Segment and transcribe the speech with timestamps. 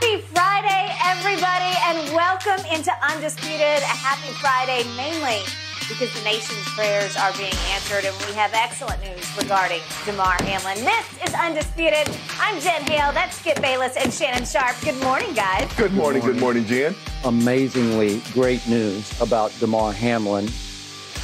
[0.00, 3.82] Happy Friday, everybody, and welcome into Undisputed.
[3.82, 5.42] A happy Friday, mainly
[5.88, 10.84] because the nation's prayers are being answered, and we have excellent news regarding Damar Hamlin.
[10.84, 12.08] This is Undisputed.
[12.38, 14.76] I'm Jen Hale, that's Skip Bayless and Shannon Sharpe.
[14.84, 15.68] Good morning, guys.
[15.76, 16.94] Good morning, good morning, Jen.
[17.24, 20.48] Amazingly great news about Damar Hamlin.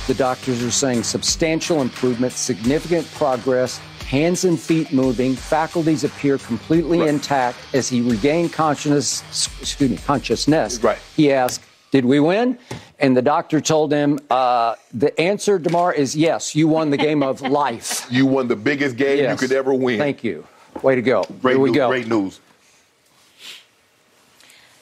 [0.08, 3.80] The doctors are saying substantial improvement, significant progress,
[4.14, 7.08] hands and feet moving, faculties appear completely Right.
[7.08, 9.22] intact as he regained consciousness.
[9.60, 10.78] Excuse me, consciousness.
[10.80, 10.98] Right.
[11.16, 12.56] He asked, "Did we win?"
[13.00, 16.54] And the doctor told him, uh, "The answer, Damar, is yes.
[16.54, 19.32] You won the game of life." You won the biggest game Yes.
[19.32, 19.98] you could ever win.
[19.98, 20.46] Thank you.
[20.82, 21.24] Way to go.
[21.42, 21.88] Great Here we news, go.
[21.88, 22.40] Great news.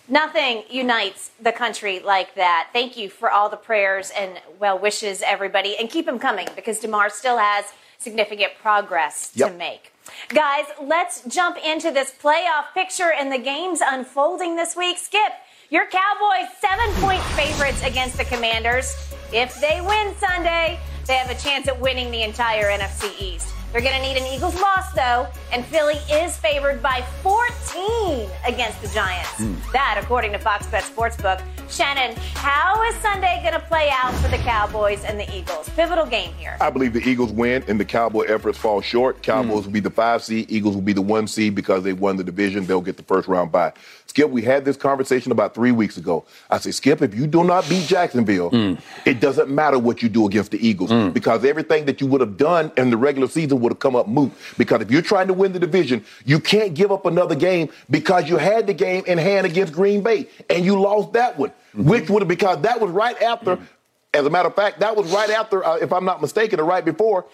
[0.09, 2.69] Nothing unites the country like that.
[2.75, 5.75] Thank you for all the prayers and well wishes, everybody.
[5.79, 7.65] And keep them coming because Damar still has
[8.03, 9.93] significant progress to make.
[10.29, 14.99] Guys, let's jump into this playoff picture and the games unfolding this week.
[14.99, 15.33] Skip,
[15.71, 18.95] your Cowboys seven point favorites against the Commanders.
[19.33, 23.55] If they win Sunday, they have a chance at winning the entire NFC East.
[23.73, 28.83] They're going to need an Eagles loss, though, and Philly is favored by 14 against
[28.83, 29.31] the Giants.
[29.39, 29.55] Hmm.
[29.73, 31.43] That, according to Fox Bet Sportsbook.
[31.71, 35.71] Shannon, how is Sunday going to play out for the Cowboys and the Eagles?
[35.71, 36.59] Pivotal game here.
[36.61, 39.23] I believe the Eagles win and the Cowboy efforts fall short.
[39.23, 39.65] Cowboys hmm.
[39.65, 42.25] will be the five seed, Eagles will be the one seed because they won the
[42.25, 42.67] division.
[42.67, 43.73] They'll get the first round bye.
[44.13, 46.23] Skip, we had this conversation about three weeks ago.
[46.51, 48.79] I said, Skip, if you do not beat Jacksonville, mm.
[49.07, 51.15] it doesn't matter what you do against the Eagles mm.
[51.15, 54.09] because everything that you would have done in the regular season would have come up
[54.09, 54.31] moot.
[54.59, 58.29] Because if you're trying to win the division, you can't give up another game because
[58.29, 61.89] you had the game in hand against Green Bay and you lost that one, mm-hmm.
[61.89, 63.57] which would have because that was right after.
[63.57, 63.67] Mm.
[64.13, 66.65] As a matter of fact, that was right after, uh, if I'm not mistaken, or
[66.65, 67.25] right before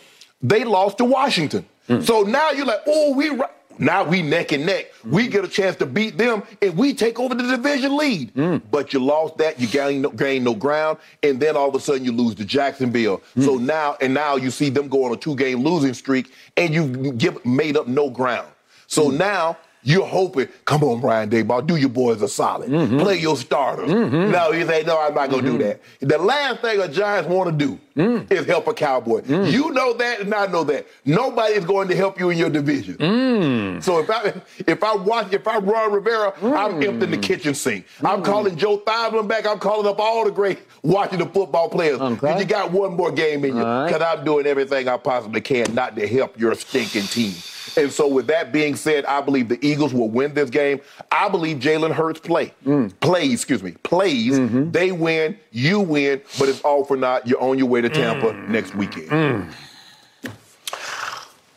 [0.41, 1.67] they lost to Washington.
[2.03, 3.47] So now you're like, oh, we ri-
[3.79, 4.93] now we neck and neck.
[5.05, 5.33] We mm-hmm.
[5.33, 8.35] get a chance to beat them, and we take over the division lead.
[8.35, 8.63] Mm.
[8.71, 11.81] But you lost that, you gain no, gain no ground, and then all of a
[11.81, 13.23] sudden you lose to Jacksonville.
[13.37, 13.45] Mm.
[13.45, 16.75] So now and now you see them go on a two game losing streak, and
[16.75, 18.49] you give made up no ground.
[18.87, 19.19] So mm.
[19.19, 19.57] now.
[19.89, 22.69] You're hoping, come on, Brian Daboll, do your boys a solid.
[22.69, 22.99] Mm-hmm.
[23.01, 23.89] Play your starters.
[23.89, 24.31] Mm-hmm.
[24.31, 26.07] No, you say, no, I'm not going to do mm-hmm.
[26.07, 26.09] that.
[26.11, 28.31] The last thing a Giants want to do mm.
[28.31, 29.23] is help a Cowboy.
[29.23, 29.51] Mm.
[29.51, 30.87] You know that, and I know that.
[31.07, 32.97] Nobody is going to help you in your division.
[32.97, 33.83] Mm.
[33.83, 34.35] So if I
[34.67, 37.87] if I watch if I run Rivera, I'm emptying the kitchen sink.
[38.05, 39.47] I'm calling Joe Thibelin back.
[39.47, 41.99] I'm calling up all the great watching the football players.
[41.99, 42.31] Okay.
[42.31, 43.87] And you got one more game in you All right.
[43.87, 47.33] because I'm doing everything I possibly can not to help your stinking team.
[47.79, 50.81] And so, with that being said, I believe the Eagles will win this game.
[51.13, 52.93] I believe Jalen Hurts play mm.
[53.01, 53.35] plays.
[53.35, 54.37] Excuse me, plays.
[54.37, 54.73] Mm-hmm.
[54.73, 57.27] They win, you win, but it's all for naught.
[57.29, 58.49] You're on your way to Tampa mm.
[58.49, 59.55] next weekend.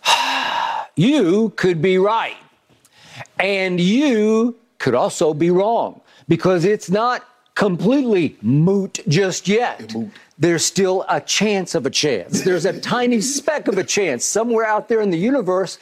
[0.95, 2.37] you could be right.
[3.39, 9.93] And you could also be wrong because it's not completely moot just yet.
[9.95, 10.11] Moot.
[10.37, 12.41] There's still a chance of a chance.
[12.41, 15.77] There's a tiny speck of a chance somewhere out there in the universe.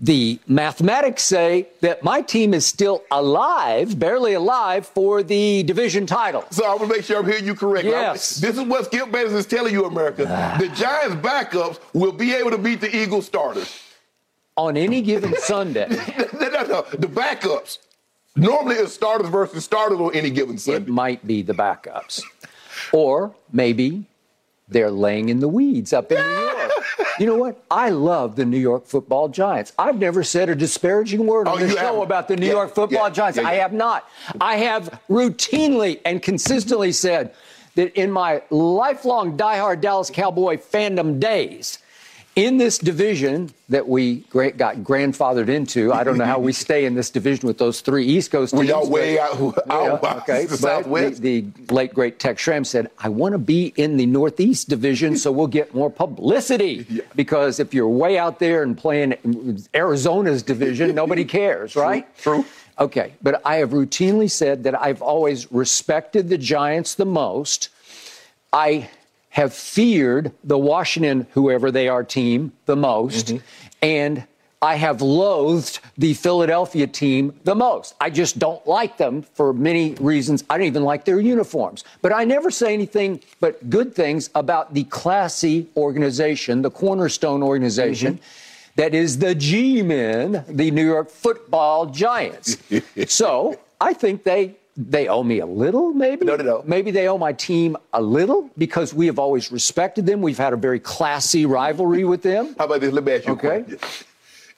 [0.00, 6.44] The mathematics say that my team is still alive, barely alive, for the division title.
[6.50, 7.92] So I want to make sure I'm hearing you correctly.
[7.92, 8.36] Yes.
[8.40, 10.26] This is what Skip Bayless is telling you, America.
[10.28, 10.56] Ah.
[10.58, 13.80] the Giants' backups will be able to beat the Eagles' starters.
[14.56, 15.86] On any given Sunday,
[16.40, 16.82] no, no, no.
[16.90, 17.78] The backups.
[18.36, 20.82] Normally it's starters versus starters on any given Sunday.
[20.82, 22.20] it might be the backups.
[22.92, 24.06] Or maybe
[24.68, 26.63] they're laying in the weeds up in New York.
[27.18, 27.62] You know what?
[27.70, 29.72] I love the New York football Giants.
[29.78, 32.02] I've never said a disparaging word oh, on Oh, this you show haven't?
[32.02, 33.38] about the New Yeah, York football yeah, Giants.
[33.38, 34.08] yeah, I have not.
[34.40, 37.32] I have routinely and consistently said
[37.76, 41.78] that in my lifelong diehard Dallas Cowboy fandom days,
[42.36, 46.94] in this division that we got grandfathered into, I don't know how we stay in
[46.94, 48.66] this division with those three East Coast teams.
[48.66, 49.32] We but- way out,
[49.70, 51.22] out yeah, okay, the Southwest.
[51.22, 55.16] The, the late great Tex Schramm said, "I want to be in the Northeast Division,
[55.16, 56.86] so we'll get more publicity.
[56.94, 57.02] Yeah.
[57.16, 59.14] Because if you're way out there and playing
[59.74, 62.06] Arizona's division, nobody cares, right?
[62.18, 62.44] true.
[62.78, 67.70] Okay, but I have routinely said that I've always respected the Giants the most.
[68.52, 68.88] I
[69.34, 73.44] have feared the Washington, whoever they are, team the most, mm-hmm.
[73.82, 74.24] and
[74.62, 77.96] I have loathed the Philadelphia team the most.
[78.00, 80.44] I just don't like them for many reasons.
[80.48, 81.82] I don't even like their uniforms.
[82.00, 88.14] But I never say anything but good things about the classy organization, the cornerstone organization.
[88.14, 88.76] Mm-hmm.
[88.76, 92.56] That is the G Men, the New York football giants.
[93.08, 96.26] so I think they they owe me a little, maybe.
[96.26, 96.62] No, no, no.
[96.66, 100.20] Maybe they owe my team a little because we have always respected them.
[100.20, 102.54] We've had a very classy rivalry with them.
[102.58, 102.92] How about this?
[102.92, 103.60] Let me ask you Okay.
[103.60, 103.78] a question.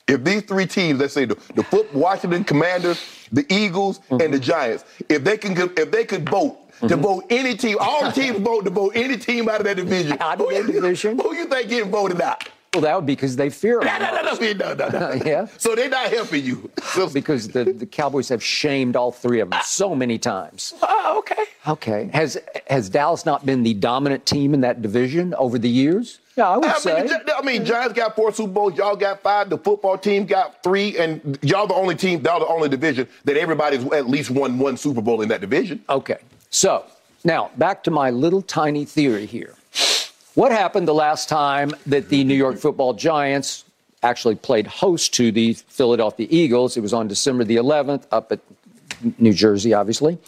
[0.09, 4.23] if these three teams, let's say the, the foot Washington Commanders, the Eagles, mm-hmm.
[4.23, 7.01] and the Giants, if they can if they could vote to mm-hmm.
[7.03, 10.17] vote any team, all the teams vote to vote any team out of that division.
[10.21, 11.19] Out of that division?
[11.19, 12.49] Who you think getting voted out?
[12.73, 13.87] Well, that would be because they fear him.
[13.87, 15.13] No, no, no, no, no, no.
[15.25, 15.47] yeah.
[15.57, 16.71] So they're not helping you.
[17.13, 20.75] because the, the Cowboys have shamed all three of them so many times.
[20.83, 21.45] Oh, okay.
[21.67, 22.11] Okay.
[22.13, 26.21] Has has Dallas not been the dominant team in that division over the years?
[26.37, 27.03] Yeah, I would I say.
[27.03, 27.65] Mean, I mean, mm-hmm.
[27.65, 28.77] Giants got four Super Bowls.
[28.77, 29.49] Y'all got five.
[29.49, 33.37] The football team got three, and y'all the only team, y'all the only division that
[33.37, 35.83] everybody's at least won one Super Bowl in that division.
[35.89, 36.19] Okay.
[36.51, 36.85] So
[37.25, 39.55] now back to my little tiny theory here.
[40.37, 43.65] What happened the last time that the New York football Giants
[44.03, 46.77] actually played host to the Philadelphia Eagles?
[46.77, 48.41] It was on December the 11th up at
[49.19, 50.19] New Jersey, obviously.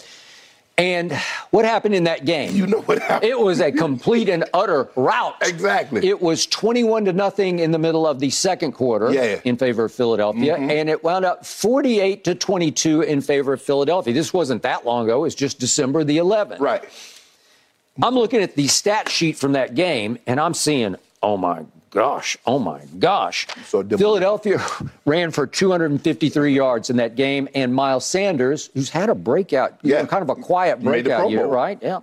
[0.79, 1.13] And
[1.51, 2.57] what happened in that game?
[2.57, 3.31] You know what happened.
[3.31, 5.35] It was a complete and utter rout.
[5.43, 6.09] Exactly.
[6.09, 9.43] It was 21 to nothing in the middle of the second quarter yeah.
[9.45, 10.71] in favor of Philadelphia, mm-hmm.
[10.71, 14.15] and it wound up 48 to 22 in favor of Philadelphia.
[14.15, 15.19] This wasn't that long ago.
[15.19, 16.61] It was just December the 11th.
[16.61, 16.89] Right.
[18.03, 22.37] I'm looking at the stat sheet from that game, and I'm seeing, oh my gosh,
[22.47, 23.47] oh my gosh.
[23.65, 24.65] So Philadelphia
[25.05, 30.03] ran for 253 yards in that game, and Miles Sanders, who's had a breakout, yeah.
[30.03, 31.79] know, kind of a quiet breakout year, right?
[31.83, 32.01] Yeah.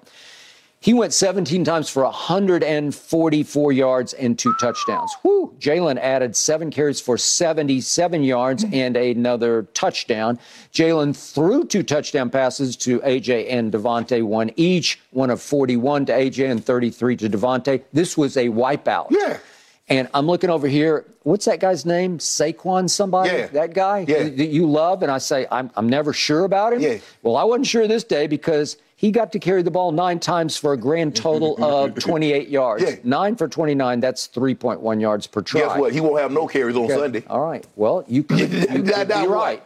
[0.80, 5.12] He went 17 times for 144 yards and two touchdowns.
[5.24, 5.56] Whew.
[5.60, 10.38] Jalen added seven carries for 77 yards and another touchdown.
[10.74, 16.14] Jalen threw two touchdown passes to AJ and Davante, one each, one of 41 to
[16.14, 17.84] AJ and 33 to Davante.
[17.92, 19.08] This was a wipeout.
[19.10, 19.40] Yeah.
[19.88, 21.06] And I'm looking over here.
[21.24, 22.18] What's that guy's name?
[22.18, 23.30] Saquon, somebody?
[23.30, 23.48] Yeah.
[23.48, 24.24] That guy yeah.
[24.24, 25.04] that you love?
[25.04, 26.82] And I say, I'm, I'm never sure about him.
[26.82, 26.98] Yeah.
[27.22, 30.56] Well, I wasn't sure this day because he got to carry the ball nine times
[30.56, 32.84] for a grand total of 28 yards.
[32.84, 32.96] Yeah.
[33.04, 35.62] Nine for 29, that's 3.1 yards per try.
[35.62, 35.94] Guess what?
[35.94, 36.96] He won't have no carries on okay.
[36.96, 37.24] Sunday.
[37.28, 37.66] All right.
[37.76, 39.62] Well, you could, you could be right.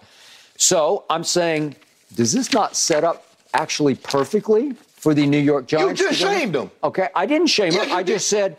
[0.57, 1.75] So I'm saying,
[2.15, 6.01] does this not set up actually perfectly for the New York Giants?
[6.01, 6.71] You just shamed them.
[6.83, 7.93] Okay, I didn't shame yeah, them.
[7.93, 8.57] I just said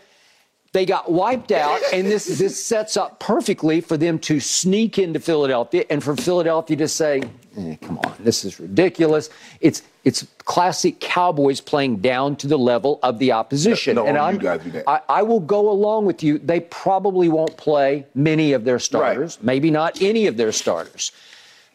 [0.73, 5.19] they got wiped out, and this this sets up perfectly for them to sneak into
[5.19, 7.23] Philadelphia, and for Philadelphia to say,
[7.57, 9.31] eh, "Come on, this is ridiculous."
[9.61, 13.97] It's it's classic Cowboys playing down to the level of the opposition.
[13.97, 14.41] No, and I'm,
[14.87, 16.39] I, I, will go along with you.
[16.39, 19.45] They probably won't play many of their starters, right.
[19.45, 21.13] maybe not any of their starters.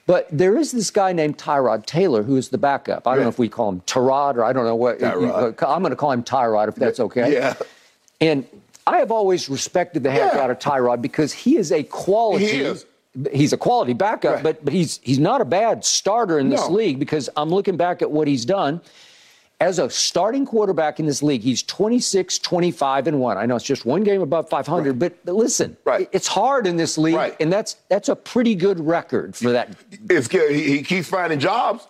[0.07, 3.07] But there is this guy named Tyrod Taylor who is the backup.
[3.07, 3.23] I don't yeah.
[3.25, 4.99] know if we call him Tyrod or I don't know what.
[4.99, 5.63] Tyrod.
[5.67, 7.33] I'm going to call him Tyrod if that's okay.
[7.33, 7.55] Yeah.
[8.21, 8.47] And
[8.87, 10.41] I have always respected the heck yeah.
[10.41, 12.45] out of Tyrod because he is a quality.
[12.45, 12.85] He is.
[13.31, 14.43] He's a quality backup, right.
[14.43, 16.75] but but he's he's not a bad starter in this no.
[16.75, 18.81] league because I'm looking back at what he's done.
[19.61, 23.37] As a starting quarterback in this league, he's 26, 25, and 1.
[23.37, 24.99] I know it's just one game above 500, right.
[24.99, 26.09] but, but listen, right.
[26.11, 27.37] it's hard in this league, right.
[27.39, 29.69] and that's that's a pretty good record for that.
[30.09, 30.53] It's good.
[30.53, 31.87] He, he keeps finding jobs.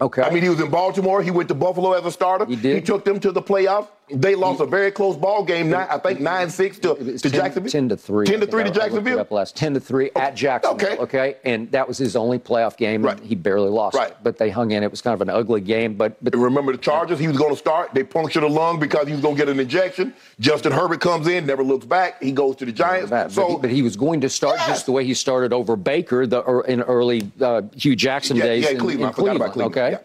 [0.00, 0.22] Okay.
[0.22, 1.22] I mean, he was in Baltimore.
[1.22, 2.46] He went to Buffalo as a starter.
[2.46, 2.74] He did.
[2.74, 3.88] He took them to the playoffs.
[4.10, 5.70] They lost a very close ball game.
[5.70, 7.70] Nine, I think nine six to, to 10, Jacksonville.
[7.70, 8.26] Ten to three.
[8.26, 9.18] Ten to three to Jacksonville.
[9.18, 10.88] Up last ten to three at Jacksonville.
[10.88, 11.02] Okay.
[11.02, 11.36] Okay.
[11.44, 13.02] And that was his only playoff game.
[13.02, 13.18] Right.
[13.20, 13.96] He barely lost.
[13.96, 14.14] Right.
[14.22, 14.82] But they hung in.
[14.82, 15.94] It was kind of an ugly game.
[15.94, 17.18] But, but remember the Chargers?
[17.18, 17.94] He was going to start.
[17.94, 20.12] They punctured a lung because he was going to get an injection.
[20.38, 22.22] Justin Herbert comes in, never looks back.
[22.22, 23.08] He goes to the Giants.
[23.08, 24.66] But, so, he, but he was going to start yeah.
[24.66, 28.64] just the way he started over Baker the in early uh, Hue Jackson yeah, days
[28.64, 29.08] yeah, in, Cleveland.
[29.08, 29.52] in Cleveland.
[29.52, 29.76] Cleveland.
[29.76, 29.90] Okay.
[29.92, 29.98] Yeah.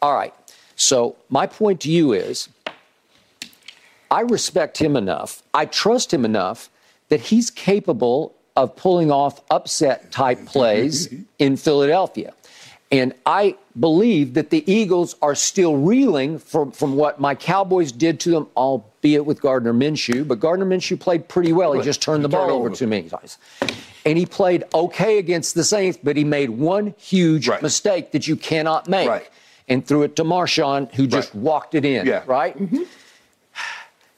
[0.00, 0.32] All right.
[0.76, 2.48] So my point to you is
[4.10, 6.70] I respect him enough, I trust him enough
[7.08, 12.32] that he's capable of pulling off upset type plays in Philadelphia.
[12.92, 18.20] And I believe that the Eagles are still reeling from, from what my Cowboys did
[18.20, 20.26] to them, albeit with Gardner Minshew.
[20.26, 21.72] But Gardner Minshew played pretty well.
[21.72, 23.38] He just turned the ball over too many times.
[24.04, 27.60] And he played okay against the Saints, but he made one huge right.
[27.60, 29.08] mistake that you cannot make.
[29.08, 29.28] Right.
[29.68, 31.42] And threw it to Marshon, who just right.
[31.42, 32.06] walked it in.
[32.06, 32.22] Yeah.
[32.24, 32.56] Right?
[32.56, 32.84] Mm-hmm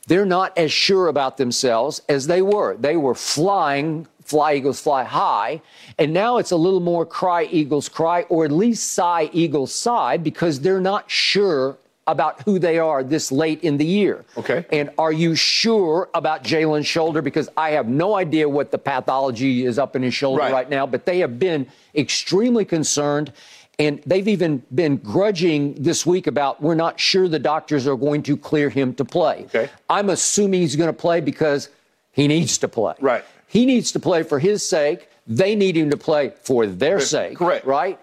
[0.09, 2.77] they're not as sure about themselves as they were.
[2.77, 5.61] They were flying, fly Eagles fly high,
[5.99, 10.17] and now it's a little more cry Eagles cry, or at least sigh Eagles sigh,
[10.17, 14.25] because they're not sure about who they are this late in the year.
[14.39, 14.65] Okay.
[14.73, 17.21] And are you sure about Jalen's shoulder?
[17.21, 20.71] Because I have no idea what the pathology is up in his shoulder right, right
[20.71, 23.31] now, but they have been extremely concerned.
[23.79, 28.25] And they've even been grudging this week about we're not sure the doctors are going
[28.25, 29.45] to clear him to play.
[29.45, 29.71] Okay.
[29.89, 31.69] I'm assuming he's going to play because
[32.11, 32.95] he needs to play.
[33.01, 33.25] Right.
[33.47, 35.09] He needs to play for his sake.
[35.29, 37.39] They need him to play for their sake.
[37.39, 37.65] Correct.
[37.65, 38.01] Right?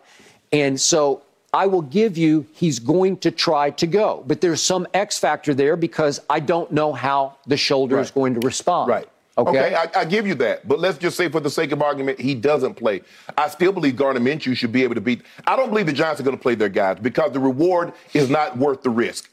[0.53, 4.23] And so I will give you he's going to try to go.
[4.27, 8.01] But there's some X factor there because I don't know how the shoulder right.
[8.01, 8.89] is going to respond.
[8.89, 9.09] Right.
[9.37, 9.75] Okay.
[9.75, 10.65] I, I give you that.
[10.67, 13.01] But let's just say, for the sake of argument, he doesn't play.
[13.37, 15.23] I still believe Gardner Minshew should be able to beat.
[15.45, 18.29] I don't believe the Giants are going to play their guys because the reward is
[18.29, 19.29] not worth the risk.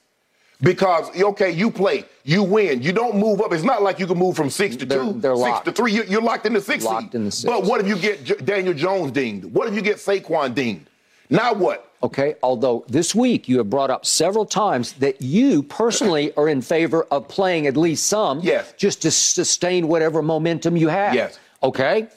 [0.61, 3.53] Because okay, you play, you win, you don't move up.
[3.53, 5.93] It's not like you can move from six to They're- two, they're six to three.
[5.93, 7.45] You, you're locked in the six Locked in the six.
[7.45, 9.45] But what if you get Daniel Jones dinged?
[9.47, 10.89] What if you get Saquon dinged?
[11.31, 11.92] Now what?
[12.03, 16.61] Okay, although this week you have brought up several times that you personally are in
[16.61, 18.75] favor of playing at least some, Yes.
[18.77, 21.15] just to sustain whatever momentum you have.
[21.15, 21.39] Yes.
[21.63, 22.09] Okay,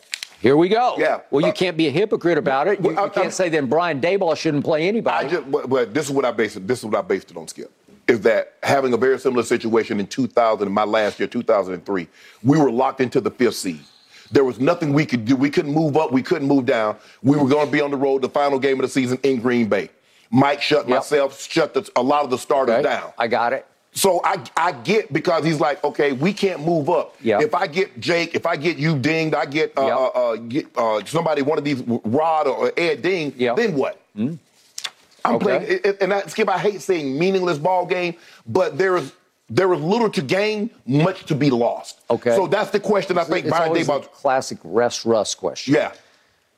[0.42, 0.96] here we go.
[0.98, 1.20] Yeah.
[1.30, 2.80] Well, you Uh, can't be a hypocrite about it.
[2.82, 5.28] You, well, I- you can't I'm- say then Brian Daboll shouldn't play anybody.
[5.28, 6.68] I just, but, but this is what I based it.
[6.68, 7.48] This is what I based it on.
[7.48, 7.72] Skip
[8.08, 12.08] is that having a very similar situation in 2000, in my last year, 2003,
[12.44, 13.80] we were locked into the fifth seed.
[14.32, 15.36] There was nothing we could do.
[15.36, 16.12] We couldn't move up.
[16.12, 16.98] We couldn't move down.
[17.24, 19.40] We were going to be on the road the final game of the season in
[19.40, 19.90] Green Bay.
[20.32, 20.98] Mike shut Yep.
[20.98, 23.12] myself, shut the, a lot of the starters okay, down.
[23.18, 23.66] I got it.
[23.94, 27.16] So I, I get because he's like, okay, we can't move up.
[27.22, 27.40] Yeah.
[27.42, 29.96] If I get Jake, if I get you dinged, I get, uh, Yeah.
[29.96, 33.54] uh, uh, get uh, somebody, one of these, Rod or Ed Ding, Yeah.
[33.54, 34.02] then what?
[34.18, 34.40] I'm
[35.26, 35.40] Okay.
[35.84, 38.16] playing, and I, Skip, I hate saying meaningless ball game,
[38.46, 39.14] but there is
[39.50, 42.00] there is little to gain, much to be lost.
[42.10, 42.36] Okay.
[42.36, 45.74] So that's the question I think It's Brian always classic rest rust question.
[45.76, 45.92] Yeah.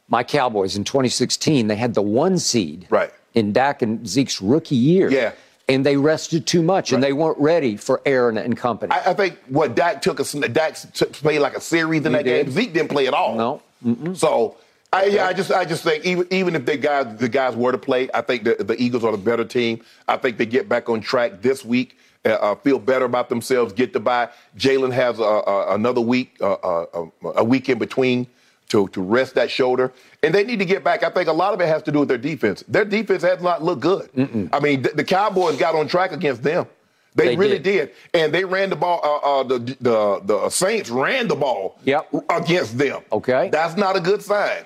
[0.09, 3.11] My Cowboys in 2016, they had the one seed Right.
[3.33, 5.09] in Dak and Zeke's rookie year.
[5.09, 5.33] Yeah.
[5.69, 8.93] And they rested too much, and they weren't ready for Aaron and company.
[8.93, 12.17] I, I think what Dak took a Dak t- played like a series in He
[12.19, 12.45] that did.
[12.45, 12.53] game.
[12.55, 13.35] Zeke didn't play at all.
[13.35, 14.13] No.
[14.15, 14.55] So
[14.93, 17.73] I, yeah, I just I just think even even if the guys the guys were
[17.73, 19.83] to play, I think the, the Eagles are the better team.
[20.07, 21.97] I think they get back on track this week.
[22.27, 23.71] Uh, uh, feel better about themselves.
[23.73, 24.27] Get the bye.
[24.57, 27.05] Jalen has uh, uh, another week, uh, uh,
[27.35, 28.27] a week in between
[28.69, 31.03] to to rest that shoulder, and they need to get back.
[31.03, 32.63] I think a lot of it has to do with their defense.
[32.67, 34.09] Their defense has not looked good.
[34.51, 36.67] I mean, the, the Cowboys got on track against them.
[37.15, 37.87] They, They really did.
[38.13, 38.21] did.
[38.21, 38.99] and they ran the ball.
[39.03, 42.13] Uh, uh, the, the the Saints ran the ball Yep.
[42.29, 43.01] against them.
[43.11, 43.49] Okay.
[43.51, 44.65] that's not a good sign.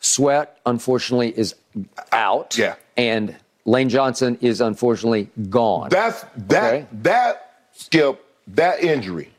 [0.00, 1.54] Sweat, unfortunately, is
[2.12, 2.58] out.
[2.58, 2.74] Yeah.
[2.96, 3.34] And
[3.66, 5.88] Lane Johnson is unfortunately gone.
[5.90, 6.86] That's that Okay.
[7.02, 9.30] that skip that injury,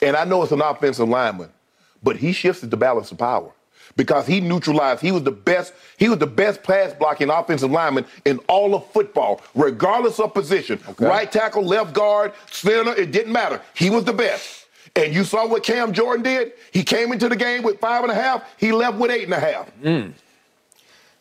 [0.00, 1.50] and I know it's an offensive lineman,
[2.02, 3.50] but he shifted the balance of power
[3.96, 5.00] because he neutralized.
[5.02, 5.72] He was the best.
[5.98, 10.78] He was the best pass blocking offensive lineman in all of football, regardless of position.
[10.98, 12.94] Right tackle, left guard, center.
[12.94, 13.60] It didn't matter.
[13.74, 14.66] He was the best.
[14.96, 16.52] And you saw what Cam Jordan did.
[16.72, 18.44] He came into the game with five and a half.
[18.56, 19.68] He left with eight and a half.
[19.82, 20.10] Hmm.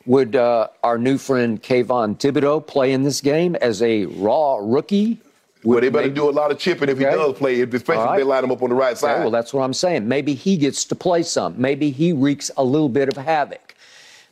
[0.06, 5.20] Would uh, our new friend Kayvon Thibodeaux play in this game as a raw rookie?
[5.64, 8.12] Well, they better maybe- do a lot of chipping if he does play, especially All
[8.14, 9.20] if they line him up on the right Okay, side.
[9.22, 10.10] well, that's what I'm saying.
[10.10, 11.56] Maybe he gets to play some.
[11.58, 13.76] Maybe he wreaks a little bit of havoc.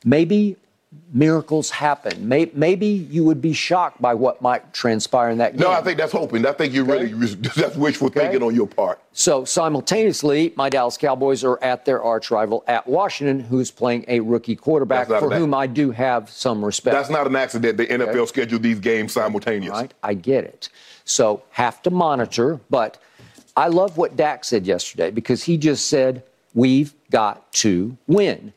[0.04, 0.58] Maybe
[1.14, 2.28] miracles happen.
[2.28, 5.62] May- Maybe you would be shocked by what might transpire in that game.
[5.62, 6.46] No, I think that's hoping.
[6.46, 7.08] I think you really
[7.56, 9.00] that's wishful thinking on your part.
[9.14, 14.20] So simultaneously, my Dallas Cowboys are at their arch rival at Washington, who's playing a
[14.20, 16.94] rookie quarterback for whom I do have some respect.
[16.94, 17.78] That's not an accident.
[17.78, 19.72] The NFL scheduled these games simultaneous.
[19.72, 19.94] right?
[20.04, 20.70] I get it.
[21.06, 22.98] So have to monitor, but
[23.58, 28.54] I love what Dak said yesterday because he just said we've got to win.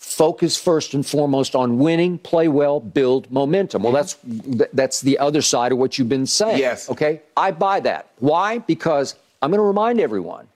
[0.00, 3.82] Focus first and foremost on winning, play well, build momentum.
[3.82, 4.52] Well, mm-hmm.
[4.56, 6.58] that's that's the other side of what you've been saying.
[6.58, 6.88] Yes.
[6.88, 8.08] Okay, I buy that.
[8.18, 8.58] Why?
[8.58, 10.48] Because I'm going to remind everyone.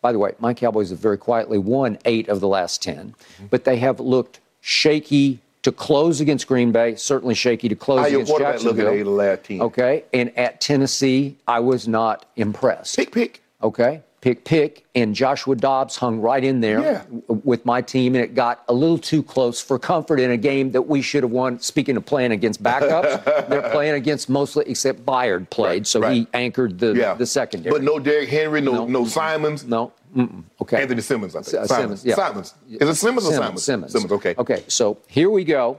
[0.00, 3.46] By the way, my Cowboys have very quietly won eight of the last 10, mm-hmm.
[3.48, 8.06] but they have looked shaky to close against Green Bay, certainly shaky to close How
[8.06, 8.88] your against looking Jacksonville.
[8.88, 9.60] at eight of the last 10?
[9.60, 12.96] Okay, and at Tennessee, I was not impressed.
[12.96, 13.42] Pick, pick.
[13.62, 17.02] Okay, pick, pick, and Joshua Dobbs hung right in there Yeah.
[17.28, 20.36] w- with my team, and it got a little too close for comfort in a
[20.36, 21.60] game that we should have won.
[21.60, 26.12] Speaking of playing against backups, they're playing against mostly except Byard played, Right, so right.
[26.12, 27.14] he anchored the Yeah.
[27.14, 27.72] the secondary.
[27.72, 28.86] But no Derrick Henry, no No.
[28.86, 29.64] no, Simons.
[29.64, 30.42] no, Mm-mm.
[30.62, 30.82] okay.
[30.82, 31.56] Anthony Simmons, I think.
[31.62, 32.00] Uh, Simons.
[32.00, 32.14] Simmons, yeah.
[32.16, 32.54] Simons.
[32.70, 33.62] Is it Simmons, or Simons?
[33.62, 33.92] Simmons.
[33.92, 34.34] Simmons, okay.
[34.38, 35.78] Okay, so here we go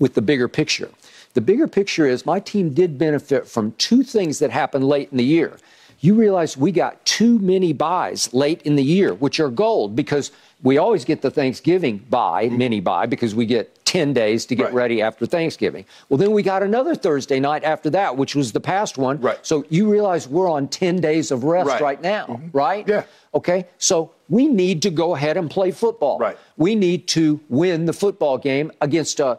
[0.00, 0.88] with the bigger picture.
[1.34, 5.18] The bigger picture is my team did benefit from two things that happened late in
[5.18, 5.56] the year.
[6.00, 10.30] You realize we got too many byes late in the year, which are gold because
[10.62, 14.66] we always get the Thanksgiving bye, mini bye, because we get 10 days to get
[14.66, 14.76] Mm-hmm.
[14.76, 14.82] Right.
[14.82, 15.84] ready after Thanksgiving.
[16.08, 19.20] Well, then we got another Thursday night after that, which was the past one.
[19.20, 19.38] Right.
[19.46, 21.80] So you realize we're on 10 days of rest Right.
[21.80, 22.86] right, now, right?
[22.86, 23.04] Yeah.
[23.34, 26.18] Okay, so we need to go ahead and play football.
[26.18, 26.36] Right.
[26.56, 29.38] We need to win the football game against a,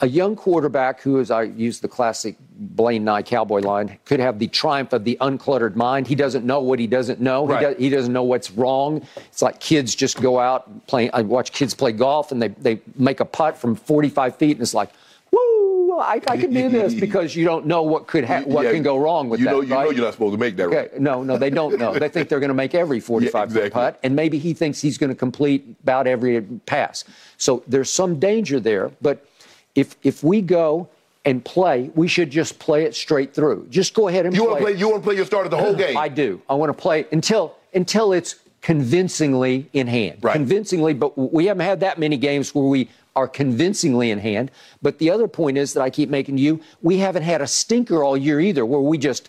[0.00, 4.38] a young quarterback who, as I use the classic Blaine Nye cowboy line, could have
[4.38, 6.06] the triumph of the uncluttered mind.
[6.06, 7.46] He doesn't know what he doesn't know.
[7.46, 7.58] Right.
[7.60, 9.02] He, does, he doesn't know what's wrong.
[9.16, 11.10] It's like kids just go out playing.
[11.12, 14.60] I watch kids play golf and they, they make a putt from 45 feet and
[14.62, 14.90] it's like,
[15.32, 18.72] woo, I, I can do this because you don't know what could ha- what Yeah,
[18.74, 19.50] can go wrong with you that.
[19.52, 19.84] Know, you right?
[19.86, 21.00] know you're not supposed to make that, Okay, right?
[21.00, 21.98] no, no, they don't know.
[21.98, 23.70] They think they're going to make every 45 Yeah, exactly.
[23.70, 27.02] putt, and maybe he thinks he's going to complete about every pass.
[27.36, 28.92] So there's some danger there.
[29.02, 29.26] But
[29.74, 30.88] if if we go
[31.24, 33.66] and play, we should just play it straight through.
[33.68, 34.48] Just go ahead and You play.
[34.48, 34.74] want to play?
[34.78, 35.96] You want to play your starter the whole game?
[35.96, 36.40] I do.
[36.48, 40.18] I want to play it until until it's convincingly in hand.
[40.22, 40.32] Right.
[40.32, 44.50] Convincingly, but we haven't had that many games where we are convincingly in hand.
[44.80, 47.46] But the other point is that I keep making to you, we haven't had a
[47.46, 49.28] stinker all year either, where we just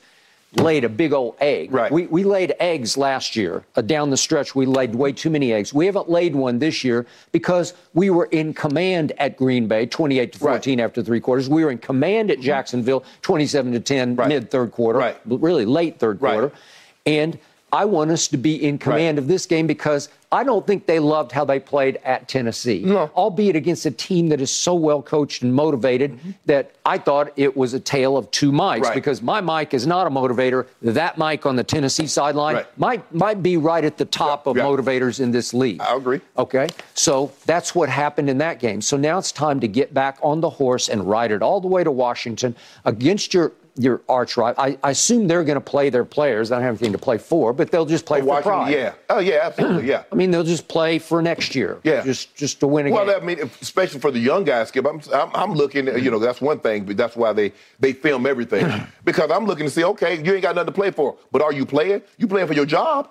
[0.56, 1.72] laid a big old egg.
[1.72, 1.92] Right.
[1.92, 3.64] We, we laid eggs last year.
[3.76, 5.74] Uh, down the stretch, we laid way too many eggs.
[5.74, 10.34] We haven't laid one this year because we were in command at Green Bay, 28
[10.34, 11.50] to 14 after three quarters.
[11.50, 14.28] We were in command at Jacksonville, 27 to 10 Right.
[14.28, 15.18] mid third quarter, Right.
[15.26, 16.34] really late third Right.
[16.40, 16.52] quarter.
[17.06, 17.38] And
[17.72, 19.24] I want us to be in command Right.
[19.24, 22.84] of this game because I don't think they loved how they played at Tennessee.
[22.86, 23.10] No.
[23.16, 27.58] Albeit against a team that is so well coached and motivated that I thought it
[27.58, 28.84] was a tale of two Mikes Mm-hmm.
[28.90, 28.94] Right.
[28.94, 30.68] because my Mike is not a motivator.
[30.84, 32.78] That Mike on the Tennessee sideline Right.
[32.78, 34.64] might might be right at the top of Yeah.
[34.66, 35.82] motivators in this league.
[35.82, 36.22] I agree.
[36.38, 36.68] Okay.
[36.94, 38.82] So that's what happened in that game.
[38.82, 41.68] So now it's time to get back on the horse and ride it all the
[41.68, 42.56] way to Washington
[42.86, 44.62] against your your arch rival.
[44.62, 46.50] I, I assume they're going to play their players.
[46.50, 48.74] They don't have anything to play for, but they'll just play for Washington, pride.
[48.74, 48.94] yeah.
[49.10, 50.04] Oh, yeah, absolutely, yeah.
[50.12, 51.80] I mean, they'll just play for next year.
[51.86, 52.04] Yeah.
[52.04, 53.16] Just just to win a Well, game.
[53.16, 54.86] I mean, especially for the young guys, Skip.
[54.86, 55.88] I'm, I'm, I'm looking.
[55.88, 58.70] You know, that's one thing, but that's why they they film everything
[59.06, 59.86] because I'm looking to see.
[59.86, 62.02] Okay, you ain't got nothing to play for, but are you playing?
[62.18, 63.10] You playing for your job?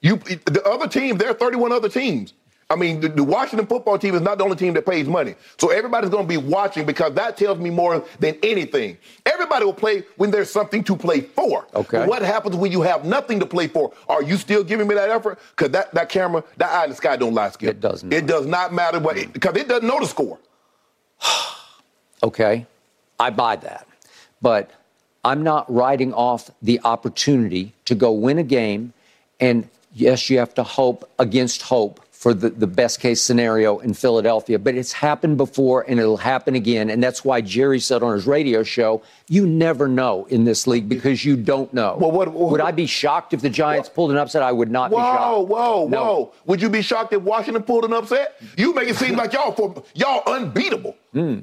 [0.00, 1.16] You the other team.
[1.18, 2.32] There are 31 other teams.
[2.70, 5.34] I mean, the, the Washington football team is not the only team that pays money.
[5.56, 8.98] So everybody's going to be watching because that tells me more than anything.
[9.24, 11.66] Everybody will play when there's something to play for.
[11.74, 11.98] Okay.
[12.00, 13.94] But what happens when you have nothing to play for?
[14.06, 15.38] Are you still giving me that effort?
[15.56, 17.70] Because that, that camera, that eye in the sky don't lie, Skip.
[17.70, 18.12] It doesn't.
[18.12, 20.38] It does not matter what because it doesn't know the score.
[22.20, 22.66] Okay,
[23.20, 23.86] I buy that.
[24.42, 24.72] But
[25.24, 28.92] I'm not writing off the opportunity to go win a game.
[29.38, 33.94] And yes, you have to hope against hope for the, the best case scenario in
[33.94, 34.58] Philadelphia.
[34.58, 36.90] But it's happened before and it'll happen again.
[36.90, 40.88] And that's why Jerry said on his radio show, you never know in this league
[40.88, 41.96] because you don't know.
[42.00, 44.42] Well, what- what- would I be shocked if the Giants pulled an upset?
[44.42, 45.20] I would not be shocked.
[45.20, 46.02] Whoa, whoa, No.
[46.04, 46.32] whoa!
[46.46, 48.34] Would you be shocked if Washington pulled an upset?
[48.56, 50.96] You make it seem like y'all for y'all unbeatable.
[51.12, 51.38] Hmm.